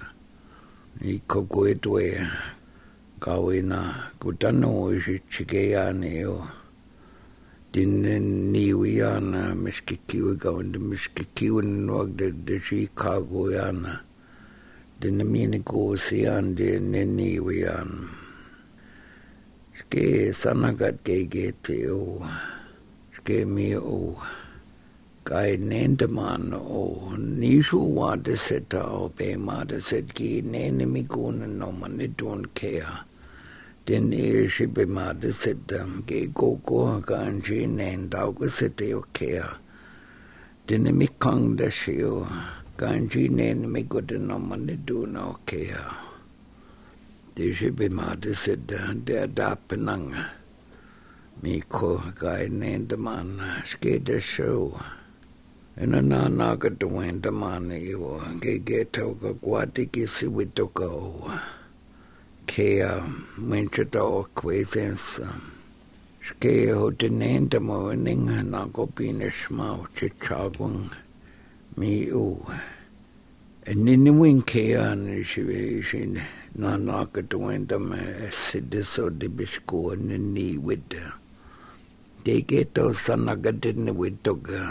i 1.03 1.21
ko 1.27 1.43
gwedwe 1.43 2.27
Kawina 3.21 4.11
kutano 4.19 4.93
ishi 4.97 5.21
chigeyane 5.31 6.27
o 6.27 6.49
din 7.73 8.03
niwiana 8.53 9.55
miskikiwi 9.55 10.35
gawin 10.43 10.73
de 10.73 10.79
miskikiwi 10.79 11.62
nwag 11.87 12.09
de 12.19 12.31
de 12.47 12.59
Chicago 12.59 13.47
yana 13.50 14.03
din 15.00 15.23
mini 15.23 15.62
ko 15.62 15.95
sian 15.95 16.55
de 16.59 16.83
neniwian 16.83 18.11
ske 19.79 20.35
sanagat 20.35 20.99
gegete 21.07 21.87
o 21.95 22.27
ske 23.15 23.47
mi 23.47 23.75
o 23.79 24.19
kai 25.23 25.55
nendeman 25.57 26.50
o 26.55 27.15
nishu 27.17 27.79
wa 27.97 28.17
de 28.17 28.35
seta 28.37 28.83
o 28.83 29.09
be 29.17 29.37
ma 29.39 29.62
de 29.65 29.79
set 29.81 30.11
ki 30.17 30.43
nene 30.43 30.85
mi 30.91 31.03
kun 31.07 31.39
no 31.59 31.71
man 31.71 31.97
don 32.19 32.43
kea 32.59 33.07
ge 36.07 36.21
go 36.35 36.49
go 36.67 37.01
kan 37.01 37.41
ji 37.43 37.67
nen 37.67 38.09
dau 38.11 38.31
go 38.33 38.47
sete 38.49 38.95
o 38.95 39.03
den 40.67 40.85
mi 40.99 41.07
kang 41.19 41.57
de 41.57 41.69
shio 41.71 42.27
kan 42.77 43.09
ji 43.09 43.29
nen 43.29 43.73
mi 43.73 43.83
go 43.83 44.01
de 44.01 44.19
no 44.19 44.39
man 44.39 44.67
do 44.87 45.07
no 45.07 45.39
kea 45.47 45.85
de 47.35 47.53
shibe 47.57 47.91
ma 47.91 48.15
de 48.15 48.31
sedam 48.35 49.05
de 49.05 49.27
da 49.27 49.55
penanga 49.69 50.25
mi 51.43 51.61
ko 51.69 51.91
kai 52.21 52.49
nen 52.49 52.87
de 52.87 52.97
man 52.97 53.29
ske 53.65 53.99
de 54.05 54.21
show 54.21 54.79
ina 55.83 56.01
na 56.03 56.29
na 56.29 56.55
ga 56.55 56.69
de 56.69 56.87
wen 56.87 57.21
de 57.21 57.31
man 57.31 57.71
yo 57.71 58.21
ge 58.43 58.55
ge 58.69 58.85
to 58.93 59.05
ga 59.21 59.33
kwati 59.43 59.85
ki 59.93 60.05
si 60.07 60.27
witoka 60.27 60.87
o 60.87 61.33
ke 62.50 62.83
a 62.83 62.99
winter 63.38 63.85
do 63.85 64.26
kwezens 64.35 65.23
ske 66.26 66.54
ho 66.75 66.90
denen 66.90 67.47
de 67.49 67.61
morning 67.61 68.26
na 68.50 68.66
go 68.66 68.87
bin 68.87 69.21
shma 69.30 69.87
che 69.95 70.09
chagwang 70.19 70.90
mi 71.76 72.11
u. 72.11 72.42
En 73.66 73.85
ni 73.85 74.11
win 74.11 74.42
ke 74.42 74.75
an 74.75 75.07
shive 75.23 75.78
shin 75.85 76.19
na 76.57 76.76
na 76.76 77.04
ka 77.04 77.23
to 77.30 77.38
end 77.54 77.71
me 77.88 78.02
sid 78.30 78.75
so 78.85 79.09
de 79.11 79.28
bisko 79.28 79.95
ni 79.95 80.19
ni 80.19 80.59
with 80.59 80.90
de 82.25 82.42
ke 82.42 82.64
to 82.75 82.90
sanaga 83.04 83.52
din 83.52 83.95
with 83.95 84.19
to 84.25 84.35
ga. 84.35 84.64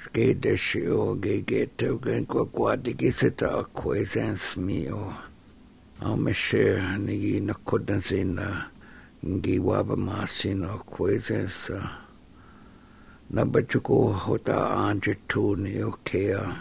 Ske 0.00 0.32
de 0.40 0.56
shio 0.56 1.20
ge 1.20 1.44
ge 1.44 1.68
to 1.76 2.00
gen 2.00 2.24
kwa 2.24 2.46
kwa 2.46 2.76
de 2.76 2.94
ke 2.94 3.12
se 3.12 3.28
ta 3.30 3.62
kwezens 3.76 4.56
mi 4.56 4.88
o 4.88 5.12
ameshe 6.04 6.82
nigi 6.98 7.40
nakodazina 7.40 8.66
ngiwaba 9.26 9.96
masina 9.96 10.68
kwezesa 10.78 11.90
na 13.30 13.44
bachuko 13.44 14.12
hota 14.12 14.70
anje 14.70 15.14
tu 15.28 15.56
ni 15.56 15.82
okea 15.82 16.56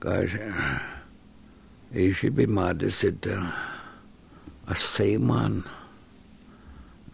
kaje 0.00 0.40
ishi 1.94 2.30
bimade 2.30 2.90
sida 2.90 3.52
a 4.66 4.74
seiman 4.74 5.62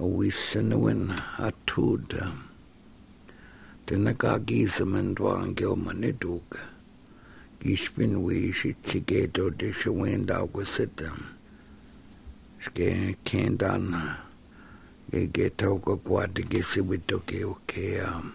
a 0.00 0.04
wisenwin 0.04 1.10
atuda 1.38 2.32
tena 3.86 4.14
ka 4.14 4.38
gizamen 4.38 5.14
dwangeomane 5.14 6.12
duga 6.12 6.60
maniduka 7.60 7.64
Gishpin 7.64 8.22
we 8.22 8.52
shi 8.52 8.74
chigeto 8.84 9.50
de 9.56 9.72
shawenda 9.72 10.42
wasita. 10.52 11.12
Ske 12.60 13.16
kendan 13.24 14.16
ge 15.10 15.26
geto 15.32 15.78
ko 15.82 15.96
kwat 15.96 16.34
gisi 16.34 16.80
wito 16.80 17.18
ke 17.26 17.44
oke 17.44 18.00
am. 18.00 18.32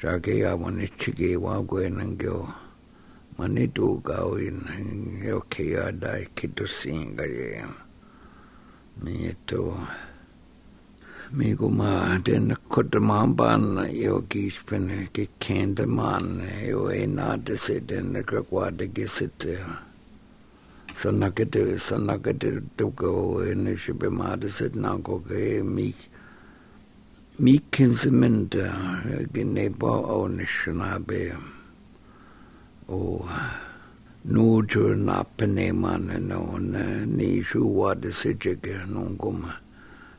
Shake 0.00 0.38
ya 0.38 0.56
wani 0.56 0.88
chige 0.98 1.36
wa 1.36 1.62
gwen 1.62 1.96
ngyo. 1.96 2.54
Mani 3.38 3.68
tu 3.68 4.00
gao 4.04 4.36
in 4.36 4.60
oke 5.32 5.70
ya 5.70 5.90
dai 5.92 6.26
kito 6.34 6.66
singa 6.66 7.24
ye. 7.24 7.64
Mi 9.02 9.34
to 11.30 11.36
mi 11.36 11.54
ma 11.54 12.18
den 12.18 12.56
kota 12.68 13.00
mamban 13.00 13.92
yo 13.92 14.20
gispen 14.28 15.08
ke 15.12 15.28
kende 15.40 15.86
man 15.86 16.42
yo 16.62 16.88
e 16.88 17.06
na 17.06 17.36
de 17.36 17.56
se 17.56 17.80
den 17.80 18.22
ka 18.24 18.42
kwa 18.42 18.70
de 18.70 18.86
gisit 18.86 19.46
so 20.96 21.10
na 21.10 21.30
ke 21.30 21.44
de 21.50 21.78
so 21.78 21.96
na 21.98 22.16
ke 22.18 22.38
de 22.38 22.60
to 22.76 22.90
go 22.90 23.40
in 23.40 23.76
she 23.76 23.92
be 23.92 24.08
ma 24.08 24.36
de 24.36 24.50
se 24.50 24.68
na 24.74 24.96
go 24.96 25.18
ke 25.20 25.62
mi 25.64 25.94
mi 27.38 27.58
kinsement 27.70 28.50
ge 29.32 29.44
ne 29.44 29.68
bo 29.68 30.04
o 30.04 30.26
ne 30.26 30.44
shna 30.44 30.98
be 31.06 31.32
o 32.88 33.28
nu 34.24 34.62
jo 34.66 34.94
na 34.94 35.22
pene 35.22 35.72
man 35.72 36.06
no 36.28 36.58
ni 37.06 37.42
shu 37.42 37.66
wa 37.66 37.94
de 37.94 38.12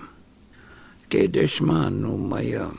ke 1.09 1.27
de 1.31 1.47
shama 1.47 1.89
no 1.89 2.17
maya 2.17 2.71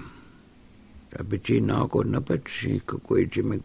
tabichi 1.11 1.61
na 1.61 1.87
ko 1.87 2.03
na 2.03 2.21
bachi 2.21 2.81
ka 2.87 2.97
kwe 2.99 3.27
chimi 3.27 3.59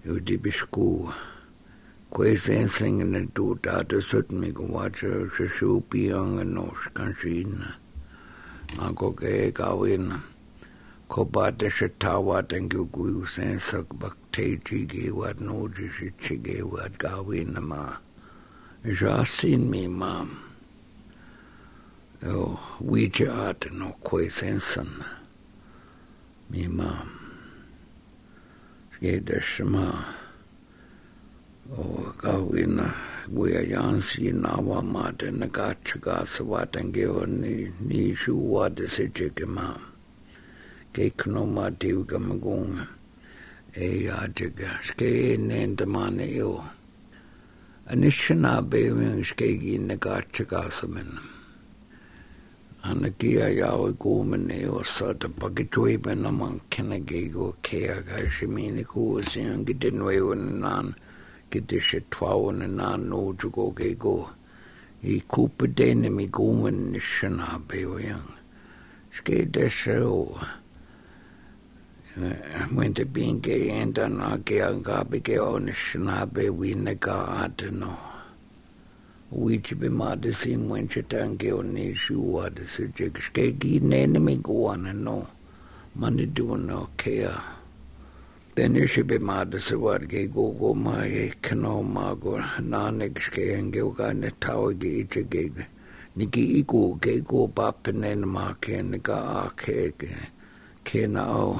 yu 0.06 0.20
di 0.20 0.38
kobatasha 11.14 11.90
tawat 12.02 12.54
and 12.58 12.72
gugu 12.72 13.22
sansak 13.22 13.86
bhakteji 14.02 14.90
gewad 14.90 15.38
nojishi 15.38 16.10
gewad 16.42 16.98
gawi 16.98 17.46
nama 17.46 18.02
jasin 18.82 19.70
mi 19.70 19.86
mam 19.86 20.42
o 22.26 22.58
wijat 22.82 23.70
no 23.72 23.94
koi 24.02 24.26
sensan 24.26 24.90
mi 26.50 26.66
mam 26.66 27.06
shedashma 28.98 30.18
o 31.78 32.10
gawina 32.18 32.90
guyayansi 33.30 34.34
nawa 34.34 34.82
mata 34.82 35.30
nagachagasawat 35.30 36.74
and 36.74 36.90
gewad 36.90 37.30
ni 37.30 38.16
shuwa 38.18 38.74
desijike 38.74 39.46
mam 39.46 39.93
geiknumativga 40.94 42.18
magunga 42.20 42.86
eiyaatiga 43.86 44.70
skeneenta 44.88 45.86
maane 45.86 46.26
iu 46.40 46.54
anishanaabeeming 47.92 49.24
skeigiinna 49.30 49.96
kaatchakaasamina 49.98 51.22
anakia 52.90 53.50
yawe 53.50 53.94
kuumene 53.94 54.56
iwassata 54.62 55.30
pakituimena 55.30 56.32
mankkina 56.32 57.00
geigo 57.00 57.56
keaga 57.62 58.18
shimiini 58.36 58.84
kuusian 58.92 59.64
gitinweiwaninaan 59.68 60.94
gitishetwaawaninaan 61.52 63.02
nuujugo 63.10 63.72
geigo 63.72 64.30
i 65.04 65.20
kuupadenemi 65.32 66.28
kuumen 66.28 66.78
nishanaabeoyang 66.92 68.30
skeideseo 69.18 70.42
binge 72.16 73.70
enda 73.70 74.10
na 74.10 74.38
ke 74.38 74.62
anga 74.62 75.04
be 75.04 75.20
ke 75.20 75.38
on 75.40 75.68
shna 75.68 76.32
be 76.32 76.50
wi 76.50 76.74
ne 76.74 76.96
ga 76.96 77.48
atno 77.48 77.98
which 79.32 79.78
be 79.80 79.90
ma 79.90 80.14
de 80.16 80.32
sim 80.34 80.70
when 80.70 80.88
on 80.88 81.74
ni 81.74 81.96
shu 81.96 82.20
wa 82.22 82.50
de 82.50 82.68
se 82.68 82.88
je 82.96 83.10
ke 83.10 83.60
gi 83.60 83.80
ne 83.80 84.06
ne 84.06 84.20
me 84.20 84.36
go 84.36 84.76
no. 84.76 85.28
Mani 85.96 86.26
do 86.26 86.58
no 86.58 86.90
ke 86.98 87.30
Then 88.56 88.76
you 88.76 88.86
should 88.88 89.08
be 89.08 89.18
mad 89.20 89.52
to 89.52 89.60
say 89.60 89.76
what 89.76 90.08
gay 90.08 90.28
go 90.28 90.52
go 90.52 90.74
my 90.74 91.32
kano 91.42 91.84
mago. 91.84 92.38
Nanik 92.60 93.20
ske 93.20 93.54
and 93.58 93.74
go 93.74 93.90
ga 93.90 94.14
ne 94.14 94.30
tower 94.40 94.74
gate 94.74 95.30
gig. 95.30 95.66
Niki 96.18 96.64
iku 96.64 97.00
ge 97.00 97.24
go 97.24 97.48
bapin 97.48 98.04
en 98.06 98.28
ma 98.28 98.54
ke 98.54 98.84
ne 98.84 98.98
ga 99.00 99.50
ke 99.56 99.94
ke 100.84 101.08
na 101.08 101.60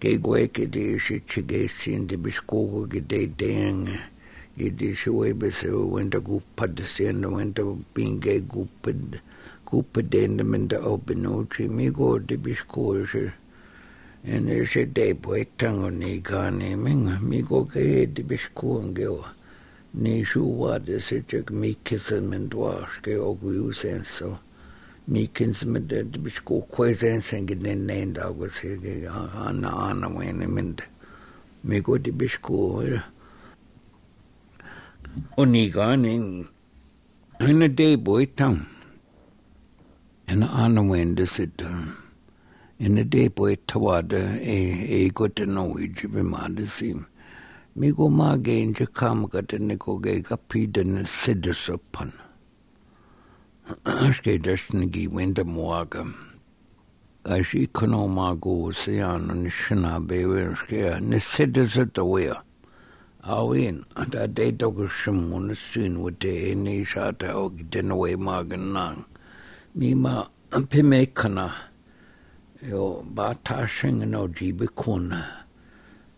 Kegweke 0.00 0.66
dishi 0.70 1.20
chigesin 1.30 2.06
de 2.08 2.16
bishkogo 2.16 2.86
gide 2.90 3.26
deng. 3.38 3.88
Gidishi 4.58 5.10
webe 5.10 5.50
se 5.52 5.68
wenda 5.68 6.18
gupad 6.20 6.76
sienda 6.86 7.28
wenda 7.28 7.62
pinge 7.94 8.40
gupad. 8.40 9.20
Gupad 9.66 10.14
enda 10.14 10.44
minda 10.44 10.78
obinuchi 10.78 11.68
migo 11.68 12.18
de 12.18 12.36
bishkogo 12.36 13.32
En 14.24 14.48
ese 14.48 14.86
debo 14.86 15.36
ektango 15.36 15.90
ni 15.90 16.18
gani 16.20 16.76
minga 16.76 17.18
migo 17.20 17.64
ge 17.72 18.06
de 18.06 18.22
bishkogo 18.22 19.24
Ni 19.94 20.24
shuwa 20.24 20.78
de 20.84 21.00
se 21.00 21.22
chek 21.28 21.50
mikisen 21.50 22.28
mendwash 22.28 23.02
ge 23.02 23.16
ogu 23.16 23.48
usenso. 23.68 24.38
O 25.08 25.10
gu 25.10 25.30
sen 25.30 25.54
so 25.54 25.64
mi 25.64 25.64
kins 25.64 25.64
med 25.64 25.82
de 25.82 26.02
bisku 26.02 26.60
kwezen 26.60 27.20
sen 27.20 27.46
ge 27.46 27.54
nen 27.54 27.86
nen 27.86 28.12
da 28.12 28.32
go 28.32 28.48
se 28.48 28.76
ge 28.76 29.06
ana 29.46 29.68
ana 29.68 30.08
wen 30.08 30.54
men 30.54 30.76
mi 31.64 31.80
go 31.80 31.98
de 31.98 32.10
bisku 32.10 32.54
o 35.36 35.44
ni 35.44 35.70
gani 35.70 36.44
en 37.40 37.62
a 37.62 37.68
de 37.68 37.96
boy 37.96 38.26
tang 38.26 38.66
en 40.26 40.42
ana 40.42 40.82
wen 40.82 41.14
de 41.14 41.26
sit 41.26 41.62
um, 41.62 41.96
in 42.78 42.94
the 42.94 43.04
day 43.04 43.28
boy 43.28 43.56
tawada 43.56 44.38
e 44.40 44.86
e 45.04 45.10
got 45.10 45.36
to 45.36 45.46
know 45.46 45.74
which 45.74 46.12
be 46.12 46.22
mad 46.22 46.70
sim 46.70 47.06
mi 47.76 47.90
go 47.92 48.08
ma 48.08 48.36
gain 48.36 48.74
je 48.74 48.86
kam 48.86 49.26
gat 49.26 49.52
ne 49.60 49.76
ko 49.76 49.98
ge 49.98 50.22
ka 50.22 50.36
pi 50.36 50.66
den 50.66 51.06
sid 51.06 51.44
sopan 51.54 52.12
aske 52.12 52.23
destin 54.42 54.90
gi 54.92 55.06
winda 55.08 55.44
moaga 55.44 56.04
a 57.24 57.42
shi 57.42 57.66
kono 57.66 58.06
ma 58.08 58.34
go 58.34 58.70
se 58.72 58.98
an 59.00 59.26
ni 59.42 59.50
shna 59.50 60.06
be 60.06 60.26
we 60.26 60.54
ske 60.54 61.00
ne 61.00 61.18
sid 61.18 61.56
ze 61.68 61.84
to 61.86 62.04
we 62.04 62.30
a 63.22 63.46
win 63.46 63.84
da 64.10 64.26
de 64.26 64.52
to 64.52 64.70
go 64.70 64.86
shim 64.86 65.32
un 65.32 65.54
sin 65.54 66.02
with 66.02 66.18
de 66.18 66.54
ni 66.54 66.84
sha 66.84 67.10
ta 67.12 67.32
o 67.32 67.48
den 67.48 67.96
we 67.96 68.16
ma 68.16 68.42
gan 68.42 69.04
mi 69.74 69.94
ma 69.94 70.26
pe 70.70 70.82
me 70.82 71.06
kana. 71.06 71.52
Yo 72.62 73.02
ba 73.04 73.34
ta 73.44 73.66
shing 73.66 74.08
no 74.10 74.28
jibe 74.28 74.68
kuna. 74.76 75.46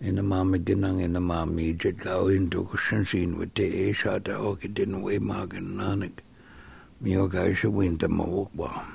In 0.00 0.18
a 0.18 0.22
mama 0.22 0.58
ginang 0.58 1.02
in 1.02 1.16
a 1.16 1.20
mami 1.20 1.76
jet 1.78 1.96
go 1.96 2.28
into 2.28 2.64
kushin 2.64 3.38
with 3.38 3.54
the 3.54 3.64
e 3.64 3.92
shot 3.94 4.28
o 4.28 4.54
ke 4.54 4.68
din 4.74 5.00
we 5.00 5.18
magan 5.18 5.76
nanik 5.78 6.20
Mio 6.98 7.28
ga 7.28 7.54
se 7.54 7.68
wintermor 7.68 8.48
war. 8.54 8.86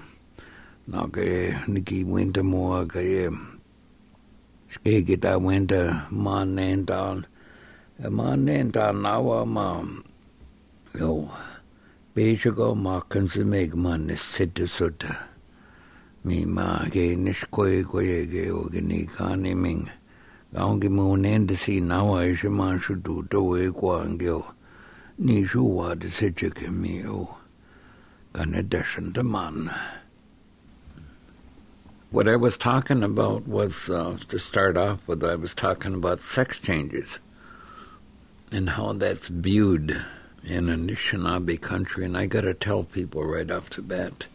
Na 0.88 1.06
ge 1.06 1.54
niki 1.68 2.04
wintermor 2.04 2.88
ge 2.88 3.30
skeget 4.74 5.26
a 5.26 5.38
winter 5.38 6.08
man 6.10 6.58
en 6.58 6.86
an 6.90 7.28
e 8.04 8.10
man 8.10 8.50
en 8.50 8.72
an 8.76 9.02
nawer 9.04 9.46
ma 9.46 9.86
Jo 10.98 11.30
Beche 12.16 12.52
go 12.56 12.74
maken 12.74 13.30
se 13.30 13.44
meg 13.44 13.76
man 13.76 14.10
is 14.10 14.22
sitte 14.22 14.68
sutte. 14.68 15.16
Mi 16.24 16.44
ma 16.46 16.86
genech 16.90 17.52
koe 17.52 17.84
koe 17.84 18.26
ge 18.26 18.50
o 18.50 18.68
geni 18.68 19.06
kaniming. 19.06 19.90
Gaun 20.54 20.82
gemon 20.82 21.26
ende 21.26 21.56
si 21.56 21.80
nawer 21.80 22.34
iche 22.34 22.50
manchu 22.50 22.96
du 22.96 23.22
doe 23.30 23.72
kwa 23.72 24.02
an 24.02 24.18
geo. 24.18 24.44
Ni 25.20 25.46
schuwa 25.46 25.98
de 26.00 26.10
sitje 26.10 26.50
ke 26.50 26.68
mi 26.72 27.06
o. 27.06 27.14
Oh. 27.14 27.40
Ne 28.36 28.60
addition 28.60 29.13
to 29.13 29.24
man 29.24 29.72
what 32.12 32.28
I 32.28 32.36
was 32.36 32.58
talking 32.58 33.04
about 33.04 33.48
was 33.48 33.89
uh, 33.89 34.17
to 34.28 34.38
start 34.38 34.76
off 34.76 35.08
with, 35.08 35.24
I 35.24 35.36
was 35.36 35.54
talking 35.54 35.94
about 35.94 36.20
sex 36.20 36.60
changes 36.60 37.20
and 38.52 38.72
how 38.72 38.91
that's 38.94 39.30
viewed 39.30 40.06
in 40.44 40.70
a 40.70 40.74
Anishinaabe 40.74 41.62
country. 41.62 42.04
And 42.04 42.17
I 42.17 42.26
got 42.26 42.41
to 42.41 42.54
tell 42.54 42.84
people 42.84 43.24
right 43.24 43.50
off 43.50 43.70
the 43.70 43.82
bat 43.82 44.28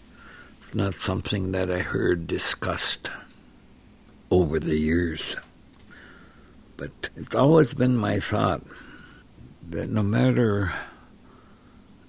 it's 0.58 0.74
not 0.74 0.94
something 0.94 1.52
that 1.52 1.70
I 1.70 1.80
heard 1.80 2.26
discussed 2.26 3.10
over 4.30 4.58
the 4.58 4.78
years. 4.78 5.36
But 6.78 7.10
it's 7.14 7.34
always 7.34 7.74
been 7.74 7.96
my 7.96 8.18
thought 8.18 8.62
that 9.68 9.90
no 9.90 10.02
matter 10.02 10.72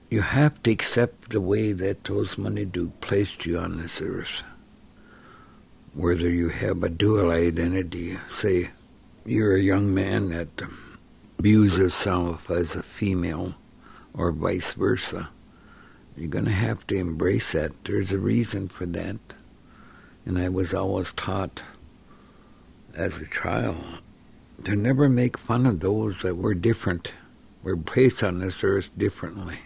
you 0.09 0.21
have 0.21 0.61
to 0.63 0.71
accept 0.71 1.29
the 1.29 1.41
way 1.41 1.73
that 1.73 2.03
those 2.05 2.35
Manidug 2.35 2.91
placed 3.01 3.45
you 3.45 3.57
on 3.59 3.77
this 3.77 4.01
earth. 4.01 4.43
Whether 5.93 6.29
you 6.29 6.49
have 6.49 6.83
a 6.83 6.89
dual 6.89 7.31
identity, 7.31 8.17
say 8.31 8.71
you're 9.25 9.55
a 9.55 9.61
young 9.61 9.93
man 9.93 10.29
that 10.29 10.47
views 11.39 11.77
yourself 11.77 12.49
as 12.49 12.75
a 12.75 12.83
female, 12.83 13.55
or 14.13 14.31
vice 14.31 14.73
versa 14.73 15.29
you're 16.17 16.29
going 16.29 16.45
to 16.45 16.51
have 16.51 16.85
to 16.87 16.95
embrace 16.95 17.51
that. 17.51 17.71
There's 17.83 18.11
a 18.11 18.17
reason 18.17 18.67
for 18.69 18.87
that. 18.87 19.17
And 20.25 20.39
I 20.39 20.49
was 20.49 20.73
always 20.73 21.13
taught 21.13 21.61
as 22.95 23.19
a 23.19 23.27
child 23.27 23.77
to 24.63 24.75
never 24.75 25.07
make 25.07 25.37
fun 25.37 25.67
of 25.67 25.79
those 25.79 26.23
that 26.23 26.35
were 26.35 26.55
different, 26.55 27.13
were 27.61 27.77
placed 27.77 28.23
on 28.23 28.39
this 28.39 28.63
earth 28.63 28.89
differently. 28.97 29.59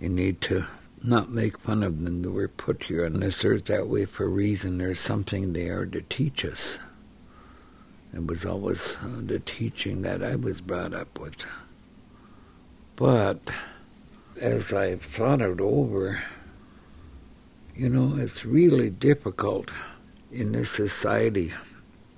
You 0.00 0.08
need 0.08 0.40
to 0.42 0.66
not 1.02 1.30
make 1.30 1.58
fun 1.58 1.82
of 1.82 2.02
them 2.04 2.22
that 2.22 2.30
were 2.30 2.48
put 2.48 2.84
here 2.84 3.04
on 3.04 3.20
this 3.20 3.44
earth 3.44 3.66
that 3.66 3.88
way 3.88 4.06
for 4.06 4.24
a 4.24 4.28
reason. 4.28 4.78
There's 4.78 5.00
something 5.00 5.52
there 5.52 5.84
to 5.86 6.00
teach 6.02 6.44
us. 6.44 6.78
It 8.12 8.26
was 8.26 8.44
always 8.44 8.96
uh, 8.96 9.20
the 9.24 9.38
teaching 9.38 10.02
that 10.02 10.22
I 10.22 10.36
was 10.36 10.60
brought 10.60 10.94
up 10.94 11.18
with. 11.18 11.46
But 12.96 13.38
as 14.40 14.72
I've 14.72 15.02
thought 15.02 15.40
it 15.40 15.60
over, 15.60 16.22
you 17.76 17.88
know, 17.88 18.16
it's 18.16 18.44
really 18.44 18.90
difficult 18.90 19.70
in 20.32 20.52
this 20.52 20.70
society 20.70 21.52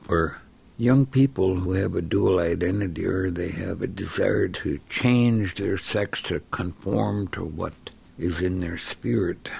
for 0.00 0.41
young 0.78 1.06
people 1.06 1.56
who 1.56 1.72
have 1.72 1.94
a 1.94 2.02
dual 2.02 2.38
identity 2.38 3.04
or 3.06 3.30
they 3.30 3.50
have 3.50 3.82
a 3.82 3.86
desire 3.86 4.48
to 4.48 4.80
change 4.88 5.54
their 5.54 5.76
sex 5.76 6.22
to 6.22 6.40
conform 6.50 7.28
to 7.28 7.44
what 7.44 7.90
is 8.18 8.40
in 8.40 8.60
their 8.60 8.78
spirit. 8.78 9.50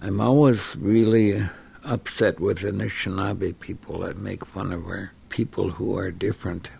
I'm 0.00 0.20
always 0.20 0.76
really 0.76 1.48
upset 1.84 2.40
with 2.40 2.60
the 2.60 2.68
Anishinaabe 2.70 3.58
people 3.58 4.00
that 4.00 4.16
make 4.16 4.44
fun 4.44 4.72
of 4.72 4.86
our 4.86 5.12
people 5.28 5.70
who 5.70 5.96
are 5.96 6.10
different. 6.10 6.70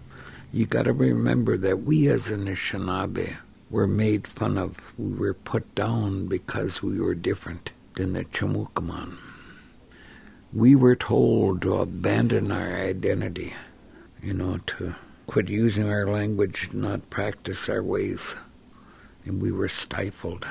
You 0.53 0.67
got 0.67 0.85
to 0.85 0.93
remember 0.93 1.57
that 1.59 1.83
we 1.83 2.09
as 2.09 2.29
Anishinaabe 2.29 3.37
were 3.71 3.87
made 3.87 4.27
fun 4.27 4.57
of. 4.57 4.79
We 4.99 5.17
were 5.19 5.35
put 5.35 5.75
down 5.75 6.27
because 6.27 6.83
we 6.83 7.01
were 7.01 7.15
different 7.15 7.73
than 7.97 8.15
the 8.15 8.25
Chamukaman. 8.25 9.19
We 10.53 10.75
were 10.75 10.97
told 10.97 11.63
to 11.63 11.77
abandon 11.77 12.51
our 12.51 12.75
identity, 12.75 13.55
you 14.23 14.35
know, 14.35 14.59
to 14.59 14.95
quit 15.27 15.49
using 15.49 15.89
our 15.89 16.07
language, 16.07 16.71
not 16.73 17.11
practice 17.11 17.69
our 17.69 17.83
ways, 17.83 18.35
and 19.25 19.43
we 19.43 19.53
were 19.53 19.69
stifled. 19.69 20.47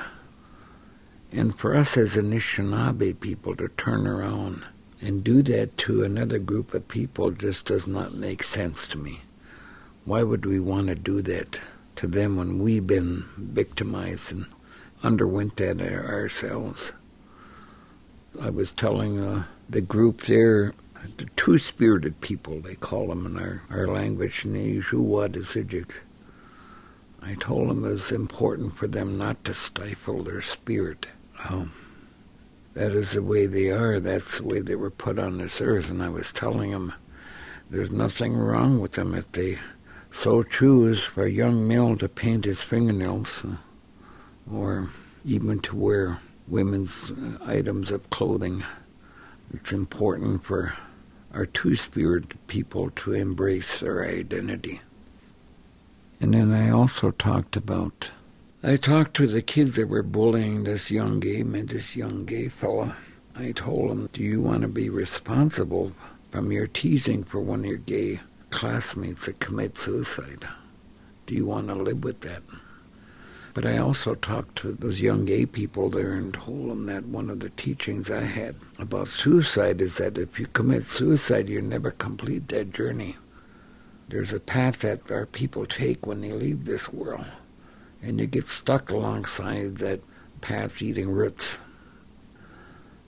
And 1.32 1.58
for 1.58 1.74
us 1.74 1.96
as 1.96 2.16
Anishinaabe 2.16 3.20
people 3.20 3.56
to 3.56 3.68
turn 3.68 4.06
around 4.06 4.64
and 5.00 5.24
do 5.24 5.42
that 5.42 5.76
to 5.78 6.02
another 6.02 6.38
group 6.38 6.74
of 6.74 6.88
people 6.88 7.30
just 7.30 7.66
does 7.66 7.86
not 7.86 8.14
make 8.14 8.42
sense 8.42 8.88
to 8.88 8.98
me. 8.98 9.22
Why 10.04 10.22
would 10.22 10.46
we 10.46 10.60
want 10.60 10.88
to 10.88 10.94
do 10.94 11.20
that? 11.22 11.60
to 11.98 12.06
them 12.06 12.36
when 12.36 12.60
we've 12.60 12.86
been 12.86 13.24
victimized 13.36 14.30
and 14.30 14.46
underwent 15.02 15.56
that 15.56 15.80
ourselves. 15.80 16.92
I 18.40 18.50
was 18.50 18.70
telling 18.70 19.18
uh, 19.18 19.46
the 19.68 19.80
group 19.80 20.22
there, 20.22 20.74
the 21.16 21.26
two-spirited 21.36 22.20
people, 22.20 22.60
they 22.60 22.74
call 22.74 23.08
them 23.08 23.26
in 23.26 23.38
our, 23.38 23.62
our 23.70 23.86
language, 23.86 24.44
Nejua 24.44 25.28
Desijik. 25.28 25.90
I 27.20 27.34
told 27.34 27.68
them 27.68 27.84
it 27.84 27.88
was 27.88 28.12
important 28.12 28.72
for 28.72 28.86
them 28.86 29.18
not 29.18 29.44
to 29.44 29.54
stifle 29.54 30.22
their 30.22 30.42
spirit. 30.42 31.08
Um, 31.48 31.72
that 32.74 32.92
is 32.92 33.12
the 33.12 33.22
way 33.22 33.46
they 33.46 33.70
are. 33.70 33.98
That's 33.98 34.38
the 34.38 34.44
way 34.44 34.60
they 34.60 34.76
were 34.76 34.90
put 34.90 35.18
on 35.18 35.38
this 35.38 35.60
earth. 35.60 35.90
And 35.90 36.02
I 36.02 36.08
was 36.08 36.32
telling 36.32 36.70
them 36.70 36.94
there's 37.68 37.90
nothing 37.90 38.36
wrong 38.36 38.80
with 38.80 38.92
them 38.92 39.14
if 39.14 39.30
they 39.32 39.58
so 40.12 40.42
choose 40.42 41.02
for 41.02 41.24
a 41.24 41.30
young 41.30 41.66
male 41.66 41.96
to 41.96 42.08
paint 42.08 42.44
his 42.44 42.62
fingernails 42.62 43.44
uh, 43.44 43.56
or 44.50 44.88
even 45.24 45.60
to 45.60 45.76
wear 45.76 46.20
women's 46.46 47.10
uh, 47.10 47.38
items 47.44 47.90
of 47.90 48.08
clothing. 48.10 48.64
It's 49.52 49.72
important 49.72 50.44
for 50.44 50.74
our 51.32 51.46
two 51.46 51.76
spirited 51.76 52.38
people 52.46 52.90
to 52.90 53.12
embrace 53.12 53.80
their 53.80 54.04
identity. 54.04 54.80
And 56.20 56.34
then 56.34 56.52
I 56.52 56.70
also 56.70 57.10
talked 57.12 57.56
about 57.56 58.10
I 58.60 58.76
talked 58.76 59.14
to 59.14 59.28
the 59.28 59.40
kids 59.40 59.76
that 59.76 59.88
were 59.88 60.02
bullying 60.02 60.64
this 60.64 60.90
young 60.90 61.20
gay 61.20 61.44
man, 61.44 61.66
this 61.66 61.94
young 61.94 62.24
gay 62.24 62.48
fella. 62.48 62.96
I 63.36 63.52
told 63.52 63.88
them, 63.88 64.10
Do 64.12 64.24
you 64.24 64.40
want 64.40 64.62
to 64.62 64.68
be 64.68 64.90
responsible 64.90 65.92
from 66.32 66.50
your 66.50 66.66
teasing 66.66 67.22
for 67.22 67.38
one 67.38 67.60
of 67.60 67.66
your 67.66 67.78
gay 67.78 68.18
classmates 68.50 69.26
that 69.26 69.38
commit 69.38 69.78
suicide? 69.78 70.44
Do 71.26 71.36
you 71.36 71.46
want 71.46 71.68
to 71.68 71.74
live 71.76 72.02
with 72.02 72.20
that? 72.22 72.42
But 73.58 73.66
I 73.66 73.78
also 73.78 74.14
talked 74.14 74.54
to 74.58 74.70
those 74.70 75.00
young 75.00 75.24
gay 75.24 75.44
people 75.44 75.90
there 75.90 76.12
and 76.12 76.32
told 76.32 76.70
them 76.70 76.86
that 76.86 77.06
one 77.06 77.28
of 77.28 77.40
the 77.40 77.50
teachings 77.50 78.08
I 78.08 78.20
had 78.20 78.54
about 78.78 79.08
suicide 79.08 79.80
is 79.80 79.96
that 79.96 80.16
if 80.16 80.38
you 80.38 80.46
commit 80.46 80.84
suicide, 80.84 81.48
you 81.48 81.60
never 81.60 81.90
complete 81.90 82.46
that 82.50 82.72
journey. 82.72 83.16
There's 84.06 84.32
a 84.32 84.38
path 84.38 84.78
that 84.82 85.10
our 85.10 85.26
people 85.26 85.66
take 85.66 86.06
when 86.06 86.20
they 86.20 86.30
leave 86.30 86.66
this 86.66 86.92
world 86.92 87.24
and 88.00 88.20
you 88.20 88.28
get 88.28 88.46
stuck 88.46 88.90
alongside 88.90 89.78
that 89.78 90.02
path 90.40 90.80
eating 90.80 91.10
roots 91.10 91.58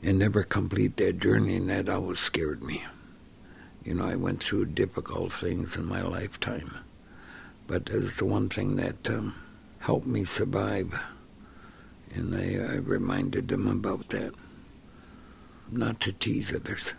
and 0.02 0.18
never 0.18 0.42
complete 0.42 0.96
that 0.96 1.20
journey, 1.20 1.54
and 1.54 1.70
that 1.70 1.88
always 1.88 2.18
scared 2.18 2.60
me. 2.60 2.84
You 3.84 3.94
know, 3.94 4.06
I 4.06 4.16
went 4.16 4.42
through 4.42 4.64
difficult 4.64 5.32
things 5.32 5.76
in 5.76 5.84
my 5.84 6.02
lifetime, 6.02 6.76
but 7.68 7.88
it's 7.88 8.16
the 8.16 8.24
one 8.24 8.48
thing 8.48 8.74
that 8.74 9.08
um, 9.08 9.36
helped 9.90 10.06
me 10.06 10.24
survive, 10.24 10.96
and 12.14 12.32
I, 12.32 12.74
I 12.74 12.76
reminded 12.76 13.48
them 13.48 13.66
about 13.66 14.08
that. 14.10 14.32
Not 15.68 15.98
to 16.02 16.12
tease 16.12 16.54
others. 16.54 16.94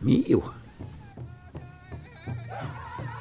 Me, 0.00 0.24
you. 0.28 0.54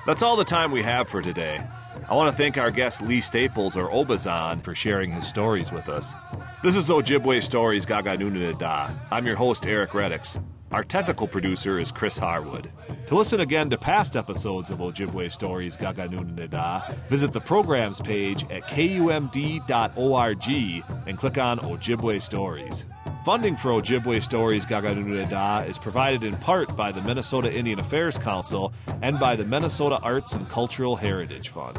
That's 0.06 0.22
all 0.22 0.36
the 0.36 0.44
time 0.44 0.70
we 0.70 0.84
have 0.84 1.10
for 1.10 1.24
today. 1.24 1.60
I 2.08 2.14
want 2.14 2.32
to 2.32 2.38
thank 2.38 2.60
our 2.60 2.70
guest 2.70 3.02
Lee 3.02 3.22
Staples 3.22 3.76
or 3.76 3.90
Obazan 3.90 4.62
for 4.62 4.76
sharing 4.76 5.10
his 5.10 5.26
stories 5.26 5.72
with 5.72 5.90
us. 5.90 6.14
This 6.62 6.76
is 6.76 6.90
Ojibwe 6.90 7.42
Stories 7.42 7.88
Gaganunada. 7.88 8.94
I'm 9.10 9.26
your 9.26 9.36
host, 9.36 9.66
Eric 9.66 9.90
Reddix. 9.94 10.40
Our 10.74 10.84
technical 10.84 11.28
producer 11.28 11.80
is 11.80 11.92
Chris 11.92 12.18
Harwood. 12.18 12.72
To 13.06 13.16
listen 13.16 13.42
again 13.42 13.70
to 13.70 13.78
past 13.78 14.16
episodes 14.16 14.72
of 14.72 14.80
Ojibwe 14.80 15.32
Stories 15.32 15.78
Gaganunada, 15.78 16.96
visit 17.10 17.32
the 17.32 17.40
programs 17.40 18.00
page 18.00 18.42
at 18.50 18.64
kumd.org 18.64 20.48
and 21.08 21.18
click 21.20 21.38
on 21.38 21.60
Ojibwe 21.60 22.20
Stories. 22.20 22.86
Funding 23.24 23.56
for 23.56 23.70
Ojibwe 23.70 24.24
Stories 24.24 24.66
Gaganunada 24.66 25.70
is 25.70 25.78
provided 25.78 26.24
in 26.24 26.36
part 26.38 26.76
by 26.76 26.92
the 26.92 27.02
Minnesota 27.04 27.54
Indian 27.54 27.80
Affairs 27.80 28.18
Council 28.18 28.74
and 29.04 29.20
by 29.20 29.36
the 29.36 29.46
Minnesota 29.46 30.00
Arts 30.02 30.34
and 30.34 30.50
Cultural 30.50 30.96
Heritage 30.96 31.50
Fund. 31.50 31.78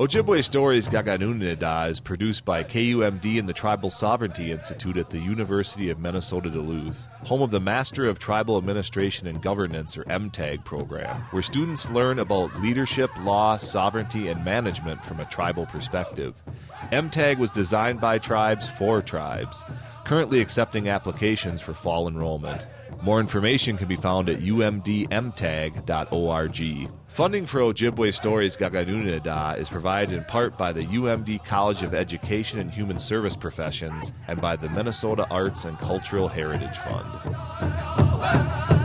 Ojibwe 0.00 0.42
Stories 0.42 0.88
Gaganunada 0.88 1.90
is 1.90 2.00
produced 2.00 2.46
by 2.46 2.64
KUMD 2.64 3.38
and 3.38 3.46
the 3.46 3.52
Tribal 3.52 3.90
Sovereignty 3.90 4.50
Institute 4.50 4.96
at 4.96 5.10
the 5.10 5.18
University 5.18 5.90
of 5.90 5.98
Minnesota 5.98 6.48
Duluth, 6.48 7.06
home 7.24 7.42
of 7.42 7.50
the 7.50 7.60
Master 7.60 8.08
of 8.08 8.18
Tribal 8.18 8.56
Administration 8.56 9.26
and 9.26 9.42
Governance, 9.42 9.98
or 9.98 10.04
MTAG 10.04 10.64
program, 10.64 11.20
where 11.32 11.42
students 11.42 11.90
learn 11.90 12.18
about 12.18 12.62
leadership, 12.62 13.10
law, 13.26 13.58
sovereignty, 13.58 14.28
and 14.28 14.42
management 14.42 15.04
from 15.04 15.20
a 15.20 15.26
tribal 15.26 15.66
perspective. 15.66 16.34
MTAG 16.90 17.36
was 17.36 17.50
designed 17.50 18.00
by 18.00 18.16
tribes 18.16 18.70
for 18.70 19.02
tribes 19.02 19.62
currently 20.10 20.40
accepting 20.40 20.88
applications 20.88 21.60
for 21.60 21.72
fall 21.72 22.08
enrollment. 22.08 22.66
More 23.02 23.18
information 23.18 23.78
can 23.78 23.88
be 23.88 23.96
found 23.96 24.28
at 24.28 24.40
umdmtag.org. 24.40 26.90
Funding 27.06 27.46
for 27.46 27.60
Ojibwe 27.60 28.14
Stories 28.14 28.56
Gaganunada 28.56 29.58
is 29.58 29.70
provided 29.70 30.14
in 30.14 30.24
part 30.24 30.58
by 30.58 30.72
the 30.72 30.84
UMD 30.84 31.44
College 31.44 31.82
of 31.82 31.94
Education 31.94 32.60
and 32.60 32.70
Human 32.70 32.98
Service 32.98 33.36
Professions 33.36 34.12
and 34.28 34.40
by 34.40 34.54
the 34.54 34.68
Minnesota 34.68 35.26
Arts 35.30 35.64
and 35.64 35.78
Cultural 35.78 36.28
Heritage 36.28 36.76
Fund. 36.76 38.79